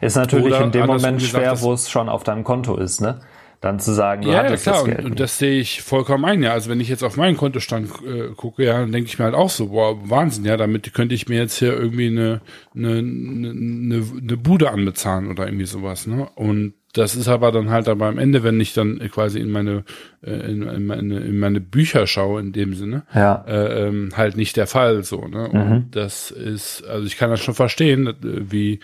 [0.00, 3.20] ist natürlich in dem Moment schwer, wo es schon auf deinem Konto ist, ne?
[3.62, 4.84] Dann zu sagen, du ja, hattest ja, klar.
[4.84, 5.04] das Geld.
[5.04, 6.52] Und, und, das sehe ich vollkommen ein, ja.
[6.52, 9.36] Also wenn ich jetzt auf meinen Kontostand äh, gucke, ja, dann denke ich mir halt
[9.36, 12.40] auch so, boah, Wahnsinn, ja, damit könnte ich mir jetzt hier irgendwie eine,
[12.74, 16.28] eine, eine, eine Bude anbezahlen oder irgendwie sowas, ne?
[16.34, 19.84] Und das ist aber dann halt aber am Ende, wenn ich dann quasi in meine,
[20.22, 23.44] äh, in, in, meine, in meine Bücher schaue in dem Sinne, ja.
[23.46, 25.48] äh, ähm, halt nicht der Fall so, ne?
[25.48, 25.84] Und mhm.
[25.92, 28.80] das ist, also ich kann das schon verstehen, wie,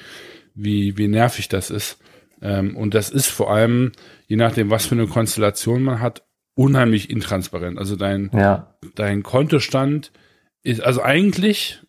[0.54, 1.98] wie, wie nervig das ist.
[2.42, 3.92] Ähm, und das ist vor allem,
[4.26, 6.24] je nachdem, was für eine Konstellation man hat,
[6.54, 7.78] unheimlich intransparent.
[7.78, 8.74] Also dein, ja.
[8.94, 10.12] dein Kontostand
[10.62, 11.80] ist, also eigentlich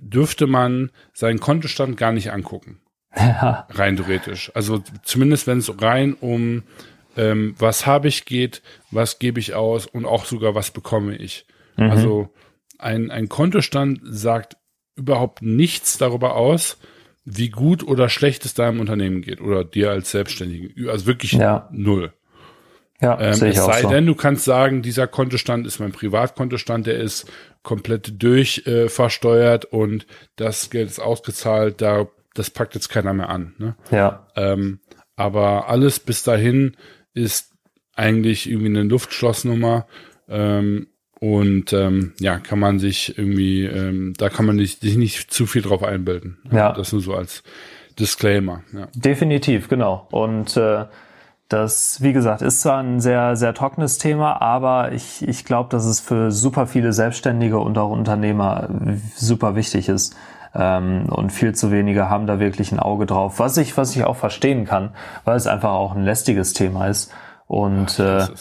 [0.00, 2.80] dürfte man seinen Kontostand gar nicht angucken.
[3.16, 3.66] Ja.
[3.70, 4.50] Rein theoretisch.
[4.54, 6.64] Also zumindest wenn es rein um
[7.16, 11.46] ähm, was habe ich geht, was gebe ich aus und auch sogar was bekomme ich.
[11.76, 11.90] Mhm.
[11.90, 12.34] Also
[12.78, 14.56] ein, ein Kontostand sagt
[14.96, 16.78] überhaupt nichts darüber aus,
[17.24, 20.88] wie gut oder schlecht es deinem Unternehmen geht oder dir als Selbstständigen.
[20.88, 21.68] Also wirklich ja.
[21.72, 22.12] null.
[23.00, 23.88] Ja, ähm, sehe ich es sei so.
[23.88, 27.30] denn, du kannst sagen, dieser Kontostand ist mein Privatkontostand, der ist
[27.62, 30.06] komplett durchversteuert äh, und
[30.36, 33.54] das Geld ist ausgezahlt, da das packt jetzt keiner mehr an.
[33.58, 33.76] Ne?
[33.90, 34.26] Ja.
[34.36, 34.80] Ähm,
[35.16, 36.76] aber alles bis dahin
[37.14, 37.52] ist
[37.94, 39.86] eigentlich irgendwie eine Luftschlossnummer.
[40.28, 40.88] Ähm,
[41.24, 45.46] und ähm, ja, kann man sich irgendwie, ähm, da kann man sich, sich nicht zu
[45.46, 46.36] viel drauf einbilden.
[46.52, 46.72] Ja.
[46.72, 47.42] Das nur so als
[47.98, 48.60] Disclaimer.
[48.74, 48.88] Ja.
[48.94, 50.06] Definitiv, genau.
[50.10, 50.84] Und äh,
[51.48, 55.86] das, wie gesagt, ist zwar ein sehr, sehr trockenes Thema, aber ich, ich glaube, dass
[55.86, 58.68] es für super viele Selbstständige und auch Unternehmer
[59.14, 60.14] super wichtig ist.
[60.54, 64.04] Ähm, und viel zu wenige haben da wirklich ein Auge drauf, was ich, was ich
[64.04, 64.90] auch verstehen kann,
[65.24, 67.10] weil es einfach auch ein lästiges Thema ist.
[67.46, 68.34] Und Ach, äh,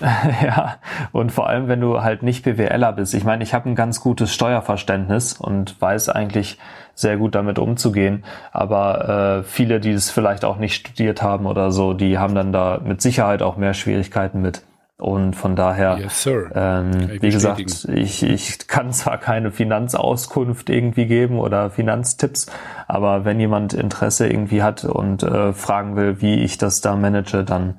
[0.44, 0.76] ja,
[1.12, 3.14] und vor allem, wenn du halt nicht BWLer bist.
[3.14, 6.58] Ich meine, ich habe ein ganz gutes Steuerverständnis und weiß eigentlich
[6.94, 8.24] sehr gut damit umzugehen.
[8.52, 12.52] Aber äh, viele, die es vielleicht auch nicht studiert haben oder so, die haben dann
[12.52, 14.62] da mit Sicherheit auch mehr Schwierigkeiten mit.
[14.98, 21.38] Und von daher, yes, ähm, wie gesagt, ich, ich kann zwar keine Finanzauskunft irgendwie geben
[21.38, 22.46] oder Finanztipps,
[22.88, 27.44] aber wenn jemand Interesse irgendwie hat und äh, fragen will, wie ich das da manage,
[27.44, 27.78] dann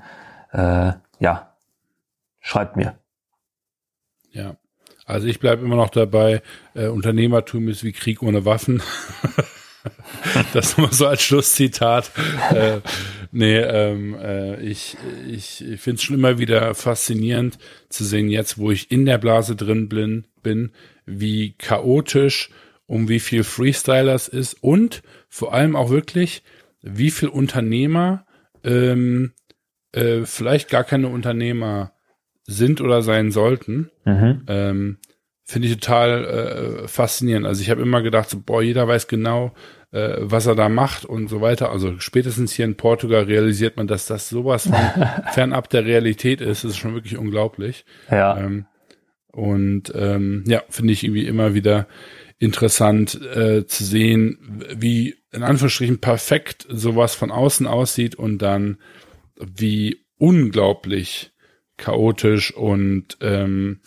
[0.51, 1.47] äh, ja,
[2.47, 2.97] schreibt mir.
[4.31, 4.57] Ja.
[5.05, 6.41] Also ich bleibe immer noch dabei,
[6.73, 8.81] äh, Unternehmertum ist wie Krieg ohne Waffen.
[10.53, 12.11] das nur so als Schlusszitat.
[12.53, 12.81] äh,
[13.31, 17.57] nee, ähm, äh, ich, ich, ich finde es schon immer wieder faszinierend
[17.89, 20.71] zu sehen, jetzt wo ich in der Blase drin bin, bin
[21.05, 22.49] wie chaotisch,
[22.85, 26.43] um wie viel Freestyler es ist und vor allem auch wirklich,
[26.81, 28.25] wie viel Unternehmer
[28.63, 29.33] ähm,
[29.91, 31.93] äh, vielleicht gar keine Unternehmer
[32.47, 33.91] sind oder sein sollten.
[34.05, 34.41] Mhm.
[34.47, 34.97] Ähm,
[35.43, 37.45] Finde ich total äh, faszinierend.
[37.45, 39.53] Also ich habe immer gedacht, so, boah, jeder weiß genau,
[39.91, 41.71] äh, was er da macht und so weiter.
[41.71, 44.75] Also spätestens hier in Portugal realisiert man, dass das sowas von
[45.31, 46.63] fernab der Realität ist.
[46.63, 47.85] Das ist schon wirklich unglaublich.
[48.11, 48.37] Ja.
[48.37, 48.65] Ähm,
[49.31, 51.87] und ähm, ja, finde ich irgendwie immer wieder
[52.39, 58.77] interessant äh, zu sehen, wie in Anführungsstrichen perfekt sowas von außen aussieht und dann
[59.39, 61.31] wie unglaublich
[61.77, 63.79] chaotisch und ähm,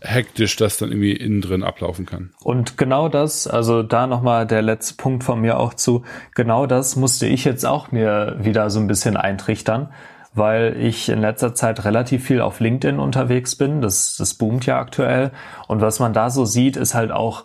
[0.00, 2.30] hektisch das dann irgendwie innen drin ablaufen kann.
[2.42, 6.04] Und genau das, also da nochmal der letzte Punkt von mir auch zu,
[6.34, 9.92] genau das musste ich jetzt auch mir wieder so ein bisschen eintrichtern,
[10.34, 13.80] weil ich in letzter Zeit relativ viel auf LinkedIn unterwegs bin.
[13.82, 15.32] Das, das boomt ja aktuell.
[15.68, 17.44] Und was man da so sieht, ist halt auch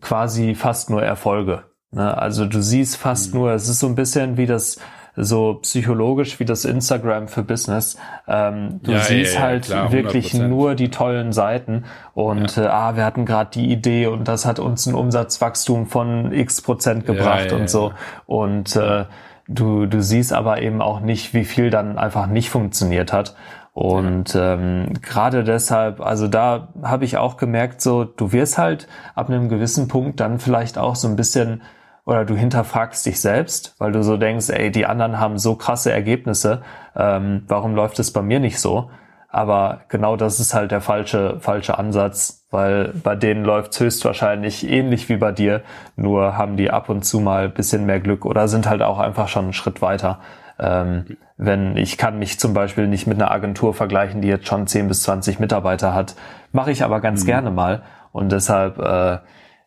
[0.00, 1.64] quasi fast nur Erfolge.
[1.90, 2.16] Ne?
[2.16, 3.40] Also du siehst fast mhm.
[3.40, 4.78] nur, es ist so ein bisschen wie das
[5.16, 7.96] so psychologisch wie das Instagram für Business.
[8.26, 11.84] Ähm, du ja, siehst ja, ja, halt klar, wirklich nur die tollen Seiten
[12.14, 16.32] und äh, ah, wir hatten gerade die Idee und das hat uns ein Umsatzwachstum von
[16.32, 17.92] x Prozent gebracht und so.
[18.26, 19.04] Und äh,
[19.48, 23.34] du, du siehst aber eben auch nicht, wie viel dann einfach nicht funktioniert hat.
[23.72, 28.86] Und ähm, gerade deshalb, also da habe ich auch gemerkt, so du wirst halt
[29.16, 31.62] ab einem gewissen Punkt dann vielleicht auch so ein bisschen
[32.06, 35.92] oder du hinterfragst dich selbst, weil du so denkst, ey, die anderen haben so krasse
[35.92, 36.62] Ergebnisse,
[36.96, 38.90] ähm, warum läuft es bei mir nicht so?
[39.28, 45.08] Aber genau das ist halt der falsche, falsche Ansatz, weil bei denen läuft höchstwahrscheinlich ähnlich
[45.08, 45.62] wie bei dir,
[45.96, 49.26] nur haben die ab und zu mal bisschen mehr Glück oder sind halt auch einfach
[49.26, 50.20] schon einen Schritt weiter.
[50.60, 54.68] Ähm, wenn ich kann mich zum Beispiel nicht mit einer Agentur vergleichen, die jetzt schon
[54.68, 56.14] 10 bis 20 Mitarbeiter hat,
[56.52, 57.26] mache ich aber ganz mhm.
[57.26, 57.82] gerne mal
[58.12, 59.18] und deshalb äh,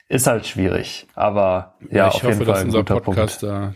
[0.09, 1.07] ist halt schwierig.
[1.15, 3.55] Aber ja, ja ich auf hoffe, jeden Fall ein guter Podcast Punkt.
[3.55, 3.75] Da,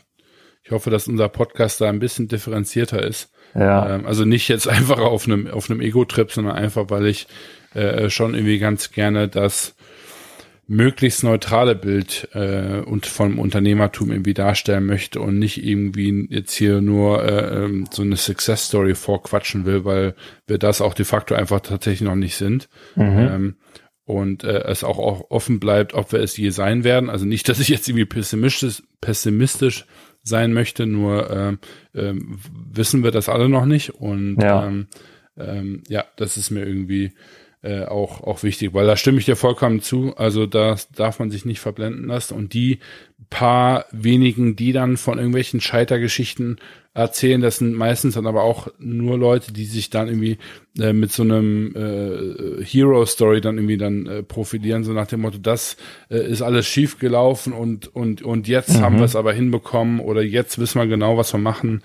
[0.64, 3.32] ich hoffe, dass unser Podcast da ein bisschen differenzierter ist.
[3.54, 3.96] Ja.
[3.96, 7.28] Ähm, also nicht jetzt einfach auf einem auf einem Ego-Trip, sondern einfach, weil ich
[7.74, 9.76] äh, schon irgendwie ganz gerne das
[10.68, 16.80] möglichst neutrale Bild äh, und vom Unternehmertum irgendwie darstellen möchte und nicht irgendwie jetzt hier
[16.80, 20.16] nur äh, ähm, so eine Success Story vorquatschen will, weil
[20.48, 22.70] wir das auch de facto einfach tatsächlich noch nicht sind.
[22.96, 23.18] Mhm.
[23.18, 23.56] Ähm,
[24.06, 27.10] und äh, es auch, auch offen bleibt, ob wir es je sein werden.
[27.10, 29.86] Also nicht, dass ich jetzt irgendwie pessimistisch, pessimistisch
[30.24, 31.60] sein möchte, nur ähm,
[31.96, 32.40] ähm,
[32.72, 33.92] wissen wir das alle noch nicht.
[33.92, 34.88] Und ja, ähm,
[35.38, 37.14] ähm, ja das ist mir irgendwie
[37.64, 40.16] äh, auch, auch wichtig, weil da stimme ich dir vollkommen zu.
[40.18, 42.36] Also da darf man sich nicht verblenden lassen.
[42.36, 42.80] Und die
[43.30, 46.58] paar wenigen, die dann von irgendwelchen Scheitergeschichten
[46.94, 50.38] erzählen, das sind meistens dann aber auch nur Leute, die sich dann irgendwie
[50.78, 55.38] äh, mit so einem äh, Hero-Story dann irgendwie dann äh, profilieren, so nach dem Motto,
[55.38, 55.78] das
[56.10, 58.82] äh, ist alles schief gelaufen und, und, und jetzt mhm.
[58.82, 61.82] haben wir es aber hinbekommen oder jetzt wissen wir genau, was wir machen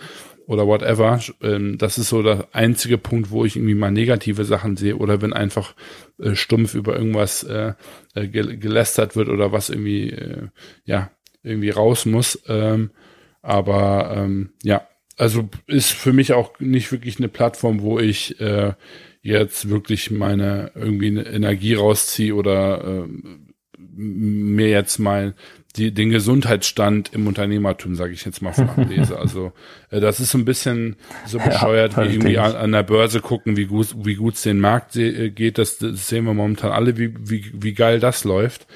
[0.46, 1.20] oder whatever.
[1.40, 5.22] Ähm, das ist so der einzige Punkt, wo ich irgendwie mal negative Sachen sehe oder
[5.22, 5.74] wenn einfach
[6.18, 7.74] äh, stumpf über irgendwas äh,
[8.14, 10.48] äh, gelästert wird oder was irgendwie, äh,
[10.84, 11.10] ja,
[11.44, 12.42] irgendwie raus muss.
[12.48, 12.90] Ähm,
[13.42, 14.86] aber ähm, ja,
[15.16, 18.74] also ist für mich auch nicht wirklich eine Plattform, wo ich äh,
[19.22, 23.08] jetzt wirklich meine irgendwie eine Energie rausziehe oder äh,
[23.78, 25.34] mir jetzt mal
[25.76, 29.18] die, den Gesundheitsstand im Unternehmertum, sage ich jetzt mal, von ablese.
[29.26, 29.52] Also
[29.90, 30.96] äh, das ist so ein bisschen
[31.26, 34.60] so bescheuert, ja, wie irgendwie an, an, der Börse gucken, wie gut wie gut's den
[34.60, 35.58] Markt äh, geht.
[35.58, 38.66] Das, das sehen wir momentan alle, wie, wie, wie geil das läuft.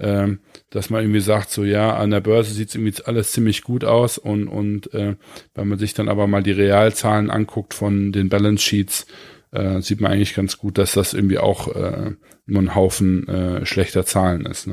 [0.00, 0.40] Ähm,
[0.70, 4.16] dass man irgendwie sagt, so ja, an der Börse sieht's irgendwie alles ziemlich gut aus
[4.16, 5.16] und, und äh,
[5.54, 9.06] wenn man sich dann aber mal die Realzahlen anguckt von den Balance Sheets,
[9.52, 12.12] äh, sieht man eigentlich ganz gut, dass das irgendwie auch äh,
[12.46, 14.68] nur ein Haufen äh, schlechter Zahlen ist.
[14.68, 14.72] Ne?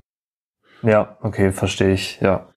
[0.83, 2.49] Ja, okay, verstehe ich, ja.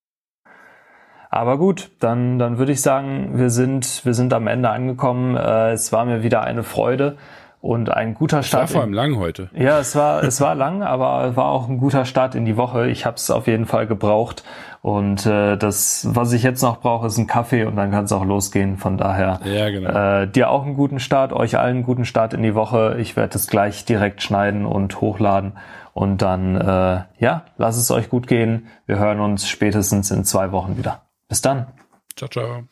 [1.29, 5.37] Aber gut, dann, dann würde ich sagen, wir sind, wir sind am Ende angekommen.
[5.37, 7.17] Äh, es war mir wieder eine Freude
[7.61, 8.65] und ein guter Start.
[8.65, 9.51] Es war vor allem lang heute.
[9.55, 12.89] Ja, es war, es war lang, aber war auch ein guter Start in die Woche.
[12.89, 14.45] Ich habe es auf jeden Fall gebraucht.
[14.83, 18.13] Und äh, das, was ich jetzt noch brauche, ist ein Kaffee und dann kann es
[18.13, 18.79] auch losgehen.
[18.79, 20.23] Von daher ja, genau.
[20.23, 22.97] äh, dir auch einen guten Start, euch allen einen guten Start in die Woche.
[22.99, 25.53] Ich werde es gleich direkt schneiden und hochladen.
[25.93, 28.69] Und dann, äh, ja, lasst es euch gut gehen.
[28.87, 31.03] Wir hören uns spätestens in zwei Wochen wieder.
[31.29, 31.67] Bis dann.
[32.17, 32.63] Ciao, ciao.